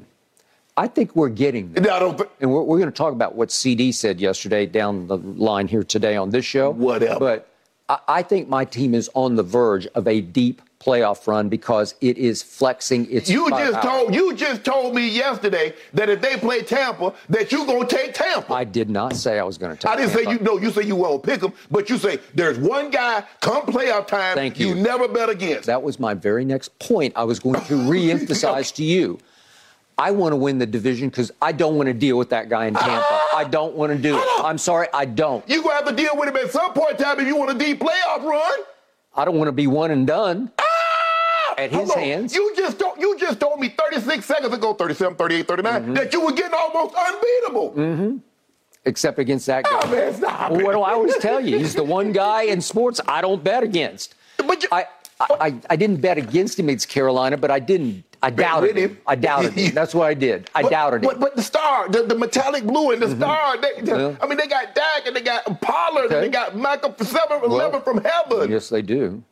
[0.76, 1.90] I think we're getting there.
[1.94, 2.18] I don't.
[2.18, 5.70] thi- And we're, we're going to talk about what CeeDee said yesterday down the line
[5.70, 6.72] here today on this show.
[6.72, 7.18] Whatever.
[7.20, 7.48] But
[7.88, 11.96] I, I think my team is on the verge of a deep playoff run because
[12.02, 13.30] it is flexing its.
[13.30, 17.66] You just told you just told me yesterday that if they play Tampa, that you're
[17.66, 18.54] gonna take Tampa.
[18.54, 19.90] I did not say I was going to take.
[19.90, 20.02] Tampa.
[20.02, 20.58] I didn't say you know.
[20.58, 24.36] You say you won't pick them, but you say there's one guy come playoff time.
[24.36, 24.70] Thank you.
[24.70, 25.66] You never bet against.
[25.66, 27.14] That was my very next point.
[27.16, 29.20] I was going to re-emphasize to you.
[29.98, 32.66] I want to win the division because I don't want to deal with that guy
[32.66, 33.22] in Tampa.
[33.34, 34.24] I don't want to do it.
[34.40, 35.48] I'm sorry, I don't.
[35.50, 37.52] You're gonna have to deal with him at some point in time if you want
[37.52, 38.60] a deep playoff run.
[39.16, 40.52] I don't want to be one and done.
[40.60, 40.65] Ah!
[41.58, 41.98] At his on.
[42.00, 42.34] hands.
[42.36, 45.94] You just told you just told me 36 seconds ago, 37, 38, 39, Mm-hmm.
[45.94, 48.20] that you were getting almost unbeatable.
[48.86, 49.80] except against that guy.
[49.84, 51.58] Oh, man, well, what do I always tell you?
[51.58, 54.16] He's the one guy in sports I don't bet against.
[54.38, 54.86] But you- I,
[55.20, 58.04] I, I, didn't bet against him against Carolina, but I didn't.
[58.22, 58.90] I doubted him.
[58.92, 58.98] him.
[59.08, 59.74] I doubted him.
[59.74, 60.50] That's what I did.
[60.54, 61.20] I But- doubted him.
[61.20, 64.16] But the star, the, the metallic blue and the star, they, the- Yeah.
[64.22, 66.16] I mean, they got Dak and they got Pollard Okay.
[66.16, 68.52] and they got Michael 7 11 Well, from heaven.
[68.52, 69.24] yes, they do.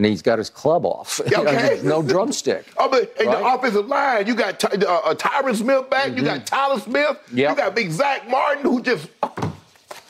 [0.00, 1.20] And he's got his club off.
[1.26, 1.80] You know, Okay.
[1.84, 2.64] no drumstick.
[2.78, 6.16] Oh, but in the offensive line, you got Ty, uh, uh, Tyron Smith back.
[6.16, 7.04] You got Tyler Smith.
[7.26, 7.36] Mm-hmm.
[7.36, 7.50] Yep.
[7.50, 9.08] You got Big Zach Martin, who just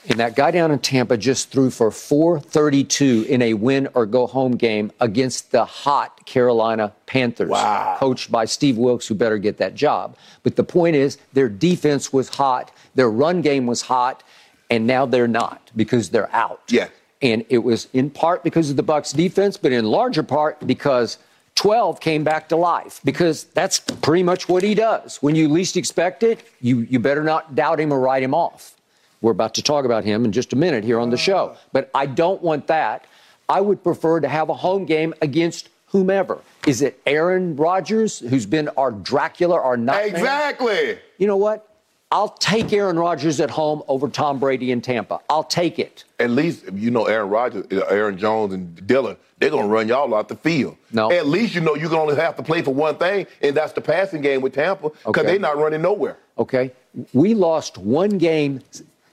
[0.08, 4.28] And that guy down in Tampa just threw for 432 in a win or go
[4.28, 7.96] home game against the hot Carolina Panthers, Wow.
[7.98, 10.16] coached by Steve Wilks, who better get that job.
[10.44, 14.22] But the point is, their defense was hot, their run game was hot,
[14.70, 16.60] and now they're not because they're out.
[16.68, 16.86] Yeah.
[17.22, 21.18] And it was in part because of the Bucks defense, but in larger part because
[21.56, 25.18] 12 came back to life because that's pretty much what he does.
[25.22, 28.74] When you least expect it, you, you better not doubt him or write him off.
[29.20, 31.56] We're about to talk about him in just a minute here on the show.
[31.72, 33.04] But I don't want that.
[33.48, 36.40] I would prefer to have a home game against whomever.
[36.66, 40.20] Is it Aaron Rodgers, who's been our Dracula, our nightmare?
[40.20, 40.98] exactly.
[41.18, 41.69] You know what?
[42.12, 45.20] I'll take Aaron Rodgers at home over Tom Brady in Tampa.
[45.30, 46.04] I'll take it.
[46.18, 49.16] At least you know Aaron Rodgers, uh, Aaron Jones, and Dillon.
[49.38, 50.76] They're gonna run y'all out the field.
[50.92, 51.10] No.
[51.12, 53.72] At least you know you can only have to play for one thing, and that's
[53.72, 55.22] the passing game with Tampa, because Okay.
[55.22, 56.16] they're not running nowhere.
[56.36, 56.72] Okay.
[57.12, 58.60] We lost one game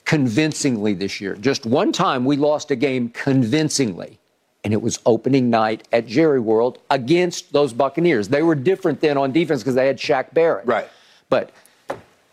[0.05, 1.35] convincingly this year.
[1.35, 4.17] Just one time we lost a game convincingly.
[4.63, 8.27] And it was opening night at Jerry World against those Buccaneers.
[8.27, 10.65] They were different then on defense because they had Shaq Barrett.
[10.65, 10.89] Right.
[11.29, 11.51] But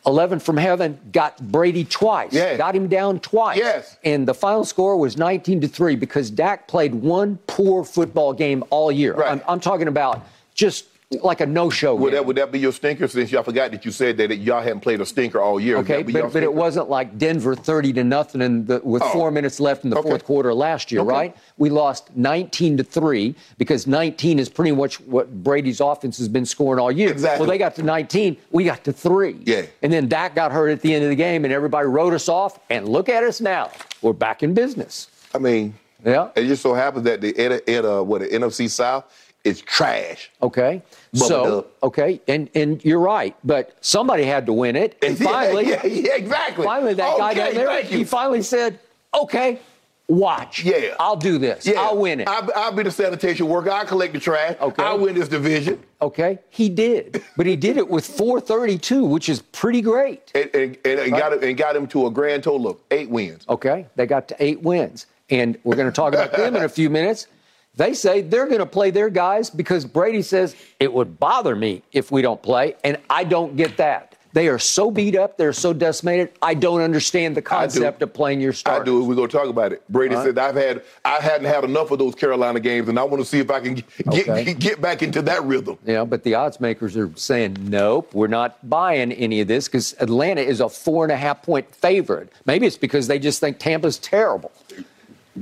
[0.07, 2.33] 11 from heaven got Brady twice.
[2.33, 2.57] Yeah.
[2.57, 3.59] Got him down twice.
[3.59, 3.97] Yes.
[4.05, 8.65] And the final score was 19 to 3 because Dak played one poor football game
[8.71, 9.15] all year.
[9.15, 9.33] Right.
[9.33, 10.87] I'm, I'm talking about just
[11.23, 12.15] like a no-show Would game.
[12.15, 14.63] that, would that be your stinker since y'all forgot that you said that it, y'all
[14.63, 15.77] hadn't played a stinker all year?
[15.79, 18.81] Okay, that be your but, but it wasn't like Denver 30 to nothing in the,
[18.85, 19.09] with Oh.
[19.13, 20.09] four minutes left in the Okay.
[20.09, 21.11] fourth quarter last year, Okay.
[21.11, 21.37] right?
[21.59, 26.47] We lost 19 to 3 because 19 is pretty much what Brady's offense has been
[26.47, 27.11] scoring all year.
[27.11, 27.41] Exactly.
[27.41, 29.37] Well, they got to 19, we got to 3.
[29.45, 29.63] Yeah.
[29.83, 32.29] And then Dak got hurt at the end of the game, and everybody wrote us
[32.29, 32.59] off.
[32.71, 33.71] And look at us now.
[34.03, 35.09] We're back in business.
[35.35, 35.75] I mean,
[36.05, 36.29] Yeah.
[36.37, 39.05] it just so happens that the at, at, uh, what the NFC South
[39.45, 40.31] is trash.
[40.43, 40.81] Okay.
[41.15, 41.73] Bubbled so, up.
[41.85, 44.97] okay, and and you're right, but somebody had to win it.
[45.03, 46.65] And finally, yeah, yeah, exactly.
[46.65, 47.99] finally that guy Okay, down there, you.
[47.99, 48.81] he finally said,
[49.15, 49.61] "Okay,
[50.09, 50.65] watch.
[50.65, 50.95] Yeah.
[50.99, 51.67] I'll do this.
[51.67, 51.81] Yeah.
[51.83, 53.71] I'll win it." I'll, I'll be the sanitation worker.
[53.71, 54.57] I'll collect the trash.
[54.61, 54.83] Okay.
[54.83, 55.81] I'll win this division.
[56.03, 60.33] okay, he did, but he did it with 432, which is pretty great.
[60.35, 63.09] And, and, and, and got him, and got him to a grand total of eight
[63.09, 63.45] wins.
[63.49, 66.69] Okay, they got to eight wins, and we're going to talk about them in a
[66.69, 67.29] few minutes.
[67.77, 71.83] They say they're going to play their guys because Brady says it would bother me
[71.93, 74.17] if we don't play, and I don't get that.
[74.33, 76.33] They are so beat up, they're so decimated.
[76.43, 78.83] I don't understand the concept of playing your starters.
[78.83, 79.05] I do.
[79.05, 79.85] We're gonna talk about it.
[79.89, 83.05] Brady All said I've had I hadn't had enough of those Carolina games, and I
[83.05, 83.87] want to see if I can get
[84.29, 84.55] Okay.
[84.59, 85.79] get back into that rhythm.
[85.85, 89.95] Yeah, but the odds makers are saying, nope, we're not buying any of this because
[90.01, 92.33] Atlanta is a four and a half point favorite.
[92.45, 94.51] Maybe it's because they just think Tampa's terrible.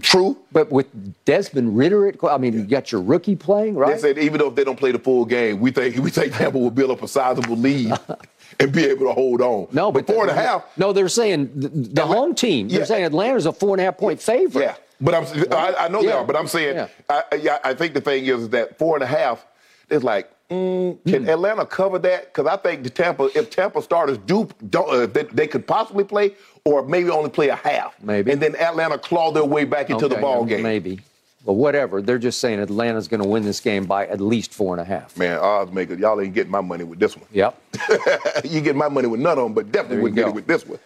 [0.01, 0.39] True.
[0.53, 0.87] But with
[1.25, 3.95] Desmond Ridder, at, I mean, you got your rookie playing, right?
[3.95, 6.35] They said even though if they don't play the full game, we think we think
[6.35, 7.93] Tampa will build up a sizable lead
[8.61, 9.69] and be able to hold on.
[9.73, 10.65] no, but four and a half.
[10.79, 12.69] No, they're saying the, the home team.
[12.69, 12.85] They're Yeah.
[12.87, 14.63] saying Atlanta's a four and a half point favorite.
[14.63, 16.89] Yeah, but I'm I, I know they are, but I'm saying Yeah.
[17.11, 19.47] I, I- yeah, I think the thing is that four and a half
[19.91, 20.31] is like.
[20.51, 22.27] Mm, can Atlanta cover that?
[22.27, 26.05] Because I think the Tampa, if Tampa starters do, don't, uh, they, they could possibly
[26.05, 28.31] play, or maybe only play a half, Maybe.
[28.31, 30.63] and then Atlanta claw their way back into the Okay, ball game.
[30.63, 31.01] Maybe.
[31.45, 32.01] But whatever.
[32.01, 34.85] They're just saying Atlanta's going to win this game by at least four and a
[34.85, 35.17] half.
[35.17, 37.27] Man, odds makers, y'all ain't getting my money with this one.
[37.33, 37.61] Yep.
[38.45, 40.65] you get my money with none of them, but definitely wouldn't get it with this
[40.65, 40.79] one.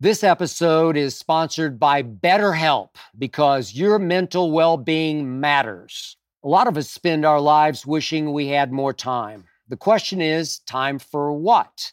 [0.00, 6.16] This episode is sponsored by BetterHelp because your mental well being matters.
[6.42, 9.44] A lot of us spend our lives wishing we had more time.
[9.68, 11.92] The question is time for what?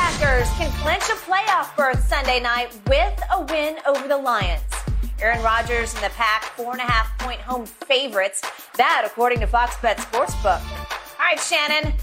[0.21, 4.61] can clinch a playoff berth Sunday night with a win over the Lions.
[5.19, 8.43] Aaron Rodgers and the Pack, four and a half point home favorites.
[8.77, 10.61] That, according to Fox Bet Sportsbook.
[10.61, 11.93] All right, Shannon.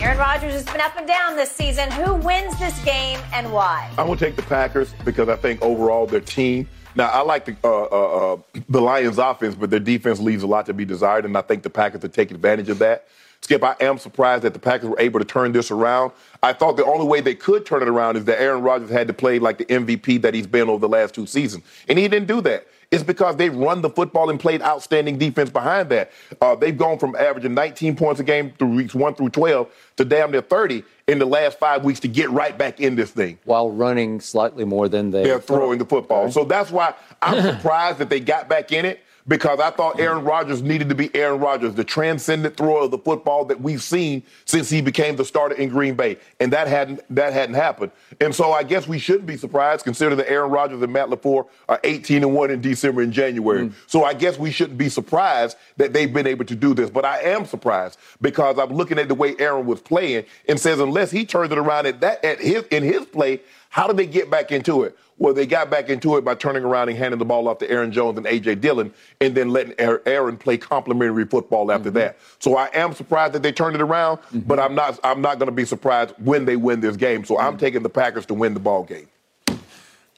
[0.00, 1.90] Aaron Rodgers has been up and down this season.
[1.90, 3.90] Who wins this game and why?
[3.98, 6.68] I'm gonna take the Packers because I think overall their team.
[6.94, 8.36] Now I like the uh, uh, uh,
[8.68, 11.64] the Lions' offense, but their defense leaves a lot to be desired, and I think
[11.64, 13.08] the Packers are taking advantage of that.
[13.42, 16.12] Skip, I am surprised that the Packers were able to turn this around.
[16.42, 19.08] I thought the only way they could turn it around is that Aaron Rodgers had
[19.08, 22.06] to play like the MVP that he's been over the last two seasons, and he
[22.06, 22.66] didn't do that.
[22.90, 26.10] It's because they've run the football and played outstanding defense behind that.
[26.40, 30.04] Uh, they've gone from averaging 19 points a game through weeks one through 12 to
[30.04, 33.38] damn near 30 in the last five weeks to get right back in this thing.
[33.44, 36.32] While running slightly more than they They're throwing the football.
[36.32, 39.00] So that's why I'm surprised that they got back in it.
[39.28, 42.98] Because I thought Aaron Rodgers needed to be Aaron Rodgers, the transcendent thrower of the
[42.98, 47.00] football that we've seen since he became the starter in Green Bay, and that hadn't
[47.14, 47.92] that hadn't happened.
[48.20, 51.46] And so I guess we shouldn't be surprised, considering that Aaron Rodgers and Matt LaFleur
[51.68, 53.68] are 18 and one in December and January.
[53.68, 53.72] Mm.
[53.86, 56.90] So I guess we shouldn't be surprised that they've been able to do this.
[56.90, 60.80] But I am surprised because I'm looking at the way Aaron was playing and says
[60.80, 64.06] unless he turns it around at that at his in his play, how do they
[64.06, 64.96] get back into it?
[65.20, 67.70] Well, they got back into it by turning around and handing the ball off to
[67.70, 68.54] Aaron Jones and A.J.
[68.54, 71.98] Dillon and then letting Aaron play complementary football after mm-hmm.
[71.98, 72.18] that.
[72.38, 74.40] So I am surprised that they turned it around, mm-hmm.
[74.40, 77.26] but I'm not I'm not going to be surprised when they win this game.
[77.26, 77.48] So mm-hmm.
[77.48, 79.08] I'm taking the Packers to win the ball game.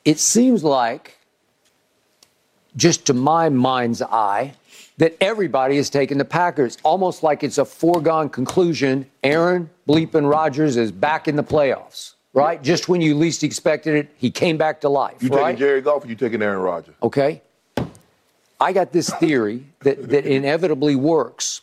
[0.05, 1.19] It seems like,
[2.77, 4.55] just to my mind's eye,
[4.99, 9.11] that everybody is taking the Packers, almost like it's a foregone conclusion.
[9.25, 12.63] Aaron Bleeping Rodgers is back in the playoffs right?
[12.63, 15.23] Just when you least expected it, he came back to life.
[15.23, 15.53] You right?
[15.53, 16.95] taking Jerry Goff or you taking Aaron Rodgers?
[17.03, 17.43] Okay.
[18.61, 21.63] I got this theory that, that inevitably works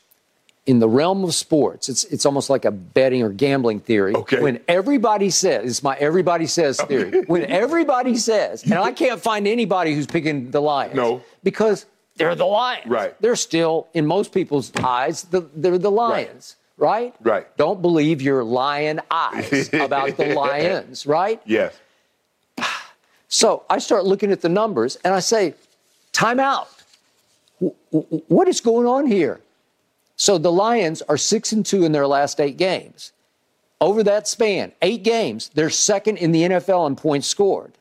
[0.66, 1.88] in the realm of sports.
[1.88, 4.14] It's it's almost like a betting or gambling theory.
[4.14, 4.42] Okay.
[4.42, 7.24] When everybody says, it's my everybody says theory.
[7.28, 10.94] when everybody says, and I can't find anybody who's picking the Lions.
[10.94, 11.24] No.
[11.44, 11.86] Because
[12.18, 12.86] they're the Lions.
[12.86, 13.20] Right.
[13.22, 16.56] They're still, in most people's eyes, the, they're the Lions.
[16.58, 17.14] Right right?
[17.22, 17.46] Right.
[17.58, 21.42] Don't believe your lion eyes about the lions, right?
[21.46, 21.78] Yes.
[23.28, 25.54] So I start looking at the numbers and I say,
[26.12, 26.68] time out.
[27.92, 29.40] What is going on here?
[30.16, 33.12] So the Lions are six and two in their last eight games.
[33.80, 37.74] Over that span, eight games, they're second in the NFL in points scored.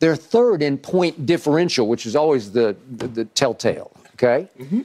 [0.00, 3.92] They're third in point differential, which is always the, the, the telltale.
[4.14, 4.48] Okay?
[4.58, 4.80] Mm-hmm.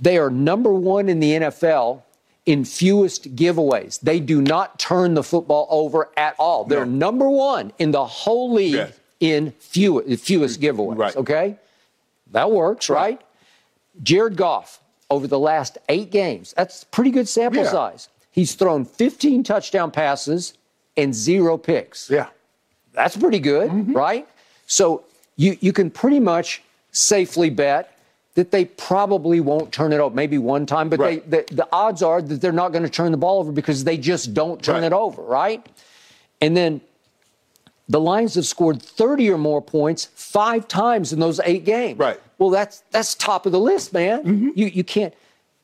[0.00, 2.02] They are number one in the NFL
[2.46, 4.00] in fewest giveaways.
[4.00, 6.64] They do not turn the football over at all.
[6.64, 7.10] They're no.
[7.10, 10.96] number one in the whole league in few, fewest giveaways.
[10.96, 11.16] Right.
[11.16, 11.56] Okay?
[12.30, 13.00] That works, right.
[13.00, 13.22] right?
[14.02, 17.70] Jared Goff, over the last eight games, that's pretty good sample yeah.
[17.70, 18.08] size.
[18.30, 20.54] He's thrown 15 touchdown passes
[20.96, 22.10] and zero picks.
[22.10, 22.28] Yeah.
[22.92, 23.92] That's pretty good, mm-hmm.
[23.92, 24.26] right?
[24.66, 25.04] So
[25.36, 27.95] you, you can pretty much safely bet
[28.36, 30.14] that they probably won't turn it over.
[30.14, 31.28] Maybe one time, but right.
[31.28, 33.82] they, the, the, odds are that they're not going to turn the ball over because
[33.82, 34.84] they just don't turn right.
[34.84, 35.66] it over, right?
[36.42, 36.82] And then
[37.88, 41.98] the Lions have scored 30 or more points five times in those eight games.
[41.98, 42.20] Right.
[42.38, 44.22] Well, that's that's top of the list, man.
[44.22, 44.50] Mm-hmm.
[44.54, 45.14] You you can't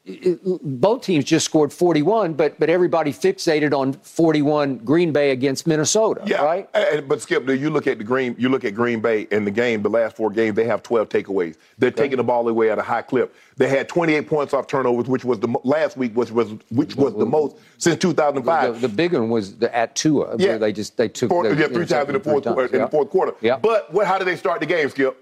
[0.05, 6.23] both teams just scored 41, but but everybody fixated on 41 Green Bay against Minnesota,
[6.27, 6.43] yeah.
[6.43, 6.69] right?
[6.75, 9.51] And, but Skip, you look at the Green, you look at Green Bay in the
[9.53, 11.57] game, the last four games, they have 12 takeaways.
[11.79, 12.03] They're okay.
[12.03, 13.33] taking the ball away at a high clip.
[13.57, 17.15] They had 28 points off turnovers, which was the last week, which was which was
[17.15, 18.81] the most since 2005.
[18.81, 20.59] The, the big one was the, at Tua, yeah.
[20.59, 23.35] they just they took four, yeah, three times in the fourth in the fourth quarter.
[23.41, 23.57] Yeah.
[23.57, 24.09] But what?
[24.09, 25.17] How did they start the game, Skip?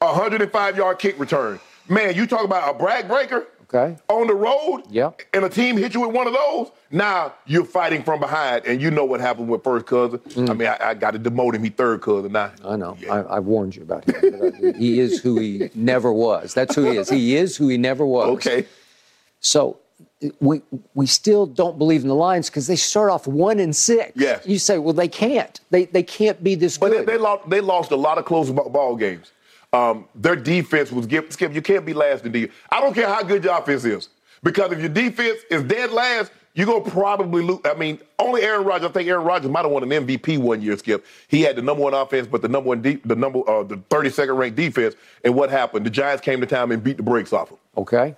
[0.00, 1.60] A 105 yard kick return.
[1.88, 3.46] Man, you talk about a brag breaker.
[3.72, 3.96] Okay.
[4.08, 4.84] On the road.
[4.88, 5.10] Yeah.
[5.34, 6.70] And a team hit you with one of those.
[6.90, 10.20] Now you're fighting from behind, and you know what happened with first cousin.
[10.20, 10.50] Mm.
[10.50, 11.64] I mean, I, I got to demote him.
[11.64, 12.52] He third cousin now.
[12.64, 12.96] I know.
[13.00, 13.14] Yeah.
[13.14, 14.74] I, I, warned you about him.
[14.76, 16.54] he is who he never was.
[16.54, 17.10] That's who he is.
[17.10, 18.28] He is who he never was.
[18.36, 18.66] Okay.
[19.40, 19.78] So
[20.40, 20.62] we
[20.94, 24.12] we still don't believe in the Lions because they start off one and six.
[24.14, 24.46] Yes.
[24.46, 25.60] You say, well, they can't.
[25.70, 26.98] They they can't be this but good.
[26.98, 27.50] But they, they, lost.
[27.50, 29.32] They lost a lot of close ball games.
[29.76, 31.54] Um, their defense was Skip.
[31.54, 32.52] You can't be last in defense.
[32.70, 34.08] I don't care how good your offense is.
[34.42, 37.58] Because if your defense is dead last, you're going to probably lose.
[37.64, 38.88] I mean, only Aaron Rodgers.
[38.88, 41.04] I think Aaron Rodgers might have won an MVP one year, Skip.
[41.28, 43.76] He had the number one offense, but the number one, de- the number, uh, the
[43.76, 44.94] 32nd ranked defense.
[45.24, 45.84] And what happened?
[45.84, 47.58] The Giants came to town and beat the brakes off him.
[47.76, 48.14] Okay.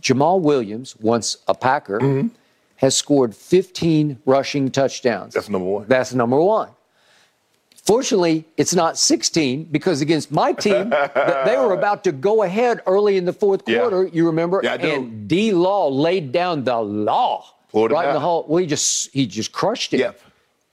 [0.00, 2.28] Jamaal Williams, once a Packer, mm-hmm.
[2.76, 5.34] has scored 15 rushing touchdowns.
[5.34, 5.86] That's number one.
[5.88, 6.68] That's number one.
[7.88, 13.16] Fortunately, it's not 16 because against my team, they were about to go ahead early
[13.16, 14.04] in the fourth quarter.
[14.04, 14.10] Yeah.
[14.12, 14.60] You remember?
[14.62, 14.92] Yeah, I do.
[14.92, 15.52] And D.
[15.52, 18.44] Law laid down the law Pulled right in the hole.
[18.46, 20.00] Well, he just he just crushed it.
[20.00, 20.20] Yep.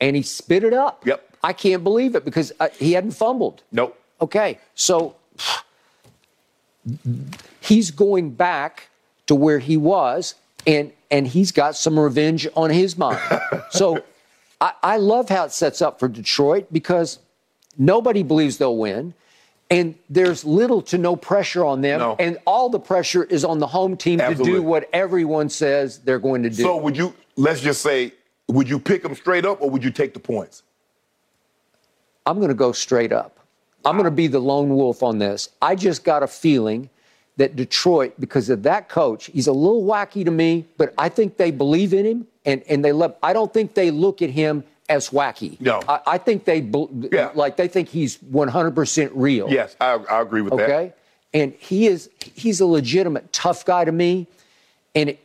[0.01, 1.05] And he spit it up.
[1.05, 1.37] Yep.
[1.41, 3.63] I can't believe it because uh, he hadn't fumbled.
[3.71, 3.97] Nope.
[4.19, 5.15] Okay, so
[7.61, 8.89] he's going back
[9.27, 10.35] to where he was,
[10.67, 13.21] and and he's got some revenge on his mind.
[13.69, 14.03] so
[14.65, 17.19] I, I love how it sets up for Detroit because
[17.77, 19.13] nobody believes they'll win.
[19.69, 21.99] And there's little to no pressure on them.
[21.99, 22.15] No.
[22.19, 24.53] And all the pressure is on the home team Absolutely.
[24.53, 26.63] to do what everyone says they're going to do.
[26.63, 28.13] So, would you, let's just say,
[28.47, 30.63] would you pick them straight up or would you take the points?
[32.25, 33.39] I'm going to go straight up.
[33.85, 35.49] I'm going to be the lone wolf on this.
[35.61, 36.89] I just got a feeling
[37.37, 41.37] that Detroit, because of that coach, he's a little wacky to me, but I think
[41.37, 43.15] they believe in him and, and they love.
[43.21, 45.59] I don't think they look at him as wacky.
[45.59, 46.59] No, I, I think they
[47.11, 47.31] yeah.
[47.33, 49.49] like they think he's 100 percent real.
[49.49, 50.65] Yes, I, I agree with okay?
[50.65, 50.71] that.
[50.71, 50.93] Okay,
[51.33, 54.27] and he is he's a legitimate tough guy to me,
[54.93, 55.19] and it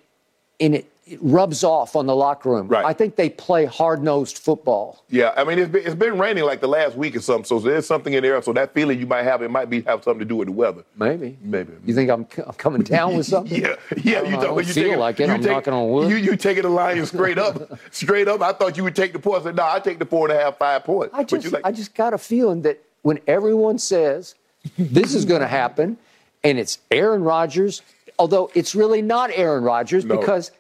[0.59, 2.69] and it, it rubs off on the locker room.
[2.69, 2.85] Right.
[2.85, 5.05] I think they play hard nosed football.
[5.09, 7.59] Yeah, I mean it's been, it's been raining like the last week or something, so
[7.59, 8.41] there's something in there.
[8.43, 10.53] So that feeling you might have, it might be have something to do with the
[10.53, 10.85] weather.
[10.97, 11.37] Maybe.
[11.43, 11.73] Maybe.
[11.85, 13.61] You think I'm, I'm coming down with something?
[13.63, 14.23] Yeah, yeah.
[14.23, 15.27] You know, don't you feel take like it.
[15.29, 16.11] you I'm take- knocking on wood.
[16.11, 18.41] You you taking the Lions straight up, straight up.
[18.43, 19.47] I thought you would take the points.
[19.47, 21.15] I said, no, I take the four and a half, five points.
[21.15, 24.35] I just, like- I just got a feeling that when everyone says
[24.79, 25.97] this is going to happen,
[26.45, 27.83] and it's Aaron Rodgers,
[28.19, 30.17] although it's really not Aaron Rodgers No.
[30.19, 30.51] because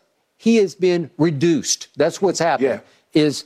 [0.40, 1.88] he has been reduced.
[1.98, 2.80] That's what's happened.
[3.14, 3.22] Yeah.
[3.22, 3.44] Is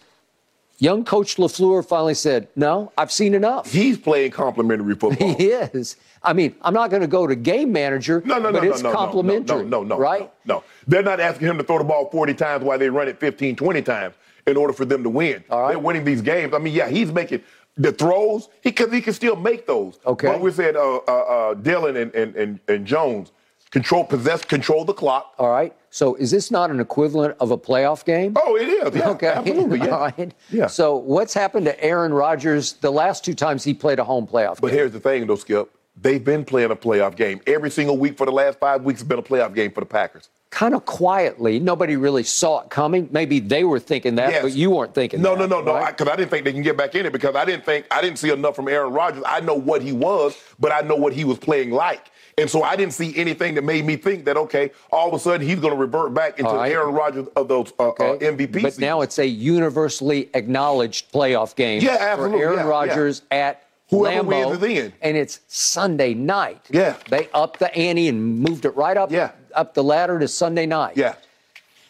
[0.78, 5.34] young coach LaFleur finally said, "No, I've seen enough." he's playing complimentary football.
[5.38, 5.96] He is.
[6.22, 8.70] I mean, I'm not going to go to game manager, No, no, no, but no,
[8.70, 9.56] it's no, no, complimentary.
[9.56, 10.30] no, no, no, no, right?
[10.44, 10.64] No, no.
[10.86, 13.56] They're not asking him to throw the ball 40 times while they run it 15,
[13.56, 14.14] 20 times
[14.46, 15.42] in order for them to win.
[15.50, 15.70] All right.
[15.70, 16.54] They're winning these games.
[16.54, 17.42] I mean, yeah, he's making
[17.76, 18.48] the throws.
[18.62, 19.98] He can, he can still make those.
[20.06, 20.28] Okay.
[20.28, 23.32] But we said uh, uh, uh, Dillon and, and, and, and Jones
[23.74, 25.34] control, possess, control the clock.
[25.36, 25.74] All right.
[25.90, 28.34] So is this not an equivalent of a playoff game?
[28.42, 28.94] Oh, it is.
[28.94, 29.26] Yeah, Okay.
[29.26, 29.78] absolutely.
[29.80, 29.86] Yeah.
[29.96, 30.32] All right.
[30.50, 30.68] Yeah.
[30.68, 34.60] So what's happened to Aaron Rodgers the last two times he played a home playoff
[34.60, 34.76] But game?
[34.78, 35.73] here's the thing, though, Skip.
[36.00, 37.40] They've been playing a playoff game.
[37.46, 39.86] Every single week for the last five weeks has been a playoff game for the
[39.86, 40.28] Packers.
[40.50, 41.58] kind of quietly.
[41.58, 43.08] Nobody really saw it coming.
[43.10, 44.42] Maybe they were thinking that, Yes.
[44.42, 45.48] but you weren't thinking No, that.
[45.48, 45.86] no, no, no.
[45.86, 48.00] Because I, didn't think they can get back in it because I didn't think I
[48.00, 49.24] didn't see enough from Aaron Rodgers.
[49.26, 52.10] I know what he was, but I know what he was playing like.
[52.38, 55.18] And so I didn't see anything that made me think that okay, all of a
[55.18, 56.70] sudden he's going to revert back into right.
[56.72, 58.10] Aaron Rodgers of those uh, Okay.
[58.10, 58.52] uh, MVP.
[58.52, 58.78] But seasons.
[58.80, 62.38] now it's a universally acknowledged playoff game Yeah, absolutely.
[62.38, 62.70] for Aaron Yeah, yeah.
[62.70, 64.92] Rodgers at Whoever Lambeau, wins is in.
[65.02, 66.60] and it's Sunday night.
[66.70, 66.96] Yeah.
[67.10, 69.32] they upped the ante and moved it right up, Yeah.
[69.54, 70.96] up the ladder to Sunday night.
[70.96, 71.14] yeah,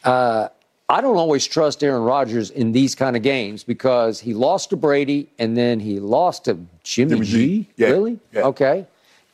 [0.05, 4.77] I don't always trust Aaron Rodgers in these kind of games because he lost to
[4.77, 7.33] Brady and then he lost to Jimmy, Jimmy G.
[7.63, 7.69] G.
[7.77, 7.89] Yeah.
[7.91, 8.19] Really?
[8.33, 8.43] Yeah.
[8.43, 8.87] Okay.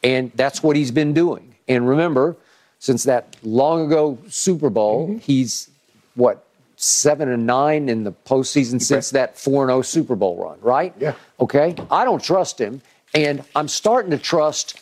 [0.05, 1.55] And that's what he's been doing.
[1.66, 2.37] And remember,
[2.79, 5.18] since that long ago Super Bowl, Mm-hmm.
[5.18, 5.70] he's
[6.14, 6.44] what
[6.84, 10.94] seven and nine in the postseason since that four and zero Super Bowl run, right?
[10.98, 11.14] Yeah.
[11.38, 11.74] Okay.
[11.90, 12.80] I don't trust him,
[13.14, 14.80] and I'm starting to trust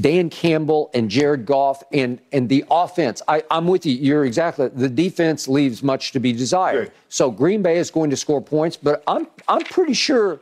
[0.00, 3.22] Dan Campbell and Jared Goff and and the offense.
[3.28, 3.94] I, I'm with you.
[3.94, 4.68] You're exactly.
[4.68, 6.86] The defense leaves much to be desired.
[6.88, 6.94] Sure.
[7.08, 10.40] So Green Bay is going to score points, but I'm I'm pretty sure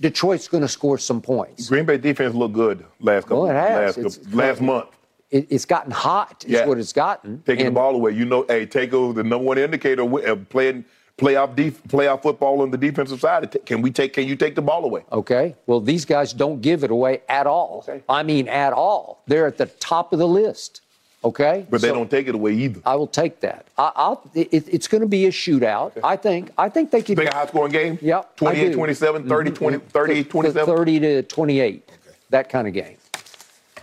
[0.00, 1.68] Detroit's going to score some points.
[1.68, 3.96] Green Bay defense looked good last couple, Well, it has.
[3.96, 4.88] last, couple- last month.
[5.30, 6.44] It, it's gotten hot.
[6.44, 6.66] Is Yeah.
[6.66, 7.42] what it's gotten.
[7.46, 10.14] Taking And- the ball away, you know, hey, take over the number one indicator of
[10.14, 10.84] uh, playing
[11.18, 13.56] playoff def- playoff football on the defensive side.
[13.66, 14.12] Can we take?
[14.12, 15.02] Can you take the ball away?
[15.12, 15.54] Okay.
[15.66, 17.84] Well, these guys don't give it away at all.
[17.88, 18.02] Okay.
[18.08, 19.22] I mean, at all.
[19.26, 20.80] They're at the top of the list.
[21.22, 21.66] Okay.
[21.70, 22.80] But they So- don't take it away either.
[22.84, 23.66] I will take that.
[23.78, 24.22] I, I'll.
[24.34, 25.92] It, it's going to be a shootout.
[26.02, 26.50] I think.
[26.58, 27.18] I think they could.
[27.18, 27.98] Think a high scoring game?
[28.00, 28.74] Yep, I 28 do.
[28.74, 29.56] 27, 30, mm-hmm.
[29.56, 30.74] 20, 30, Th- 27.
[30.76, 31.82] 30 to 28.
[32.08, 32.16] Okay.
[32.30, 32.96] That kind of game.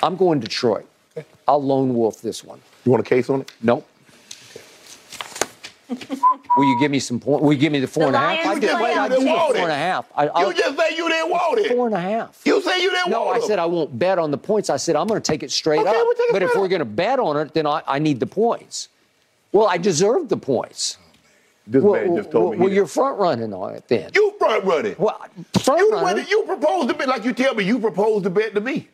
[0.02, 0.88] I'm going Detroit.
[1.48, 2.60] I'll lone wolf this one.
[2.86, 3.52] You want a case on it?
[3.62, 3.88] Nope.
[6.58, 7.42] Will you give me some point?
[7.44, 8.46] Will you give me the four The and a half?
[8.46, 8.70] Lions I did.
[8.72, 10.06] play Wait, I on did four and a half.
[10.16, 11.72] I, I'll, You just say you didn't want it.
[11.72, 12.42] four and a half.
[12.44, 13.40] You say you didn't No, want it.
[13.40, 14.70] No, I said I won't bet on the points.
[14.70, 15.96] I said I'm going to take it straight Okay, up.
[15.96, 18.00] we'll take it but if straight we're going to bet on it, then I, I
[18.00, 18.90] need the points.
[19.54, 20.98] Well, I deserve the points.
[21.66, 22.66] This Well, man just told well, me.
[22.66, 24.10] well you're front running on it then.
[24.14, 24.96] you front running.
[24.98, 25.26] well,
[25.62, 26.16] front You, runner.
[26.16, 27.64] went- you proposed to bet like you tell me.
[27.64, 28.90] You proposed to bet to me.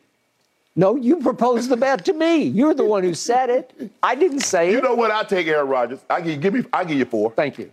[0.76, 2.42] No, you proposed the bet to me.
[2.42, 3.92] You're the one who said it.
[4.02, 4.82] I didn't say You it.
[4.82, 5.10] You know what?
[5.12, 6.00] I take Aaron Rodgers.
[6.10, 6.64] I give, give me.
[6.72, 7.30] I give you four.
[7.32, 7.72] Thank you.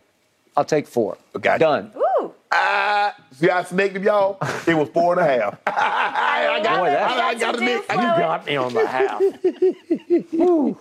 [0.56, 1.18] I'll take four.
[1.40, 1.60] Gotcha.
[1.60, 1.92] Done.
[1.98, 2.34] Ooh.
[2.52, 4.38] Ah, see, I snaked him, y'all.
[4.68, 5.58] It was four and a half.
[5.68, 7.88] I got, Boy, that- I, I got a Some nick.
[7.88, 9.22] dew me on the half.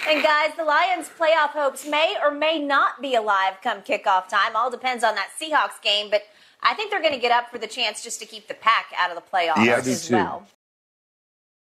[0.09, 4.55] And guys, the Lions' playoff hopes may or may not be alive come kickoff time.
[4.55, 6.23] All depends on that Seahawks game, but
[6.63, 8.87] I think they're going to get up for the chance just to keep the pack
[8.97, 10.15] out of the playoffs Yeah, I do as too.
[10.15, 10.47] well.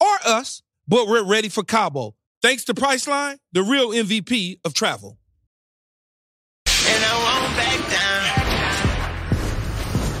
[0.00, 2.14] or us, but we're ready for Cabo.
[2.42, 5.18] Thanks to Priceline, the real MVP of travel.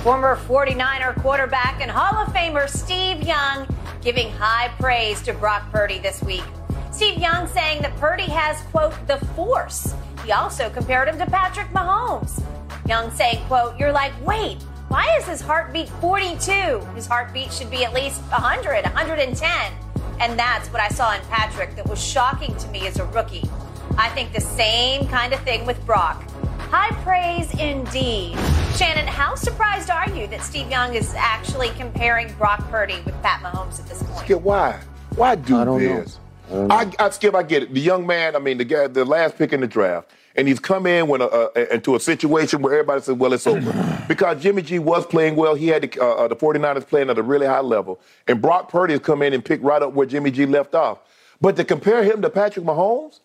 [0.02, 3.66] Former 49er quarterback and Hall of Famer Steve Young
[4.02, 6.44] giving high praise to Brock Purdy this week.
[6.90, 9.94] Steve Young saying that Purdy has, quote, the force.
[10.24, 12.42] He also compared him to Patrick Mahomes.
[12.86, 14.58] Young saying, quote, you're like, wait,
[14.90, 16.80] why is his heartbeat 42?
[16.96, 19.72] His heartbeat should be at least 100, 110.
[20.18, 23.48] And that's what I saw in Patrick that was shocking to me as a rookie.
[23.96, 26.28] I think the same kind of thing with Brock.
[26.72, 28.36] High praise indeed.
[28.74, 33.44] Shannon, how surprised are you that Steve Young is actually comparing Brock Purdy with Pat
[33.44, 34.18] Mahomes at this point?
[34.18, 34.80] Skip, why?
[35.14, 36.18] Why do I don't this?
[36.50, 36.66] know.
[36.68, 37.72] I, I, Skip, I get it.
[37.72, 40.60] The young man, I mean, the guy, the last pick in the draft, and he's
[40.60, 44.04] come in when a, a, into a situation where everybody says, well, it's over.
[44.08, 45.54] because Jimmy G was playing well.
[45.54, 48.00] He had the, uh, uh, the 49ers playing at a really high level.
[48.26, 50.98] And Brock Purdy has come in and picked right up where Jimmy G left off.
[51.40, 53.20] But to compare him to Patrick Mahomes,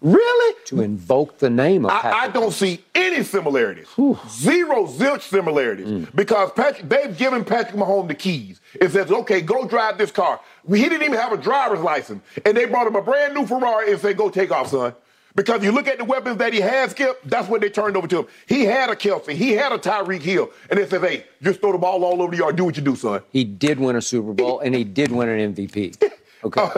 [0.00, 0.56] really?
[0.66, 3.86] To invoke the name of Patrick I, I don't see any similarities.
[4.28, 5.86] Zero zilch similarities.
[5.86, 6.14] Mm.
[6.14, 8.60] Because Patrick, they've given Patrick Mahomes the keys.
[8.74, 10.40] It says, okay, go drive this car.
[10.68, 12.22] He didn't even have a driver's license.
[12.44, 14.94] And they brought him a brand new Ferrari and said, go take off, son.
[15.36, 18.06] Because you look at the weapons that he has, Skip, that's what they turned over
[18.06, 18.26] to him.
[18.46, 20.50] He had a Kelce, he had a Tyreek Hill.
[20.70, 22.82] And they said, hey, just throw the ball all over the yard, do what you
[22.82, 23.22] do, son.
[23.30, 26.02] He did win a Super Bowl and he did win an MVP.
[26.44, 26.68] Okay.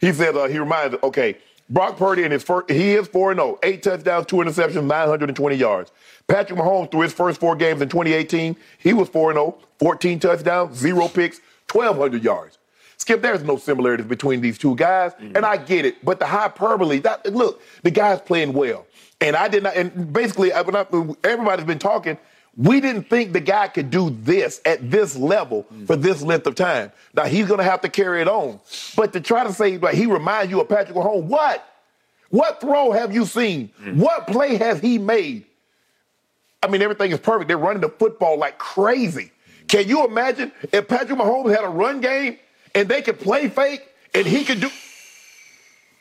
[0.00, 1.36] he said uh, he reminded, okay,
[1.68, 5.92] Brock Purdy in his first, he is 4 0, eight touchdowns, two interceptions, 920 yards.
[6.26, 10.78] Patrick Mahomes, through his first four games in 2018, he was 4 0, 14 touchdowns,
[10.78, 12.56] zero picks, 1,200 yards.
[13.02, 15.44] Skip, there's no similarities between these two guys, and mm-hmm.
[15.44, 16.04] I get it.
[16.04, 18.86] But the hyperbole, that look, the guy's playing well,
[19.20, 19.74] and I did not.
[19.74, 20.60] And basically, I,
[21.24, 22.16] everybody's been talking.
[22.56, 25.84] We didn't think the guy could do this at this level mm.
[25.84, 26.92] for this length of time.
[27.12, 28.60] Now he's going to have to carry it on.
[28.94, 31.66] But to try to say like he reminds you of Patrick Mahomes, what?
[32.28, 33.70] What throw have you seen?
[33.82, 33.96] Mm.
[33.96, 35.44] What play has he made?
[36.62, 37.48] I mean, everything is perfect.
[37.48, 39.32] They're running the football like crazy.
[39.66, 42.38] Can you imagine if Patrick Mahomes had a run game
[42.74, 44.70] and they could play fake and he could do?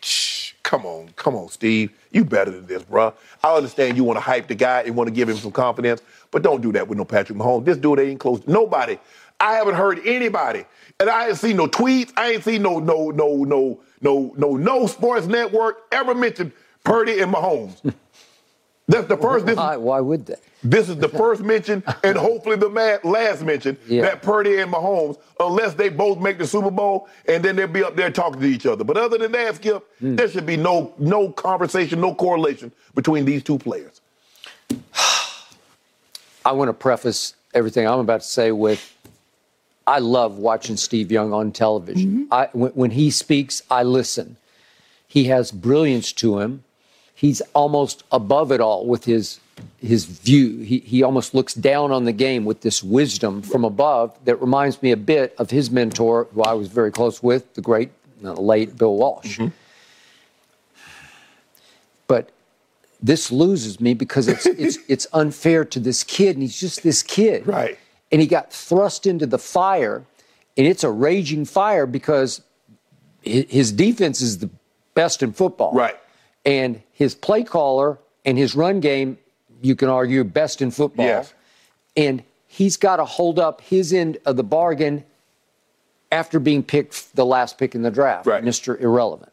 [0.63, 1.91] Come on, come on, Steve.
[2.11, 3.13] You better than this, bruh.
[3.43, 6.01] I understand you want to hype the guy and want to give him some confidence,
[6.29, 7.65] but don't do that with no Patrick Mahomes.
[7.65, 8.41] This dude ain't close.
[8.47, 8.97] Nobody.
[9.41, 10.63] I haven't heard anybody,
[10.99, 12.13] and I ain't seen no tweets.
[12.15, 16.53] I ain't seen no no no no no no no sports network ever mention
[16.85, 17.93] Purdy and Mahomes.
[18.91, 19.45] That's the first.
[19.45, 20.35] This, Why, why would they?
[20.63, 22.67] this is the first mention, and hopefully the
[23.03, 24.01] last mention Yeah.
[24.03, 27.83] that Purdy and Mahomes, unless they both make the Super Bowl, and then they'll be
[27.83, 28.83] up there talking to each other.
[28.83, 30.15] But other than that, Skip, Hmm.
[30.17, 34.01] there should be no no conversation, no correlation between these two players.
[36.45, 38.95] I want to preface everything I'm about to say with
[39.87, 42.27] I love watching Steve Young on television.
[42.31, 44.37] I, when, when he speaks, I listen.
[45.07, 46.63] He has brilliance to him.
[47.21, 49.39] He's almost above it all with his
[49.77, 50.57] his view.
[50.61, 54.81] He, he almost looks down on the game with this wisdom from above that reminds
[54.81, 57.91] me a bit of his mentor, who I was very close with, the great,
[58.25, 59.39] uh, late Bill Walsh.
[62.07, 62.31] But
[63.03, 67.03] this loses me because it's it's it's unfair to this kid, and he's just this
[67.03, 67.77] kid, Right.
[68.11, 70.03] And he got thrust into the fire,
[70.57, 72.41] and it's a raging fire because
[73.21, 74.49] his defense is the
[74.95, 76.00] best in football, Right.
[76.45, 79.17] And his play caller and his run game,
[79.61, 81.05] you can argue, best in football.
[81.05, 81.33] Yes.
[81.95, 85.03] And he's got to hold up his end of the bargain
[86.11, 88.43] after being picked the last pick in the draft, Right.
[88.43, 88.79] Mr.
[88.79, 89.31] Irrelevant.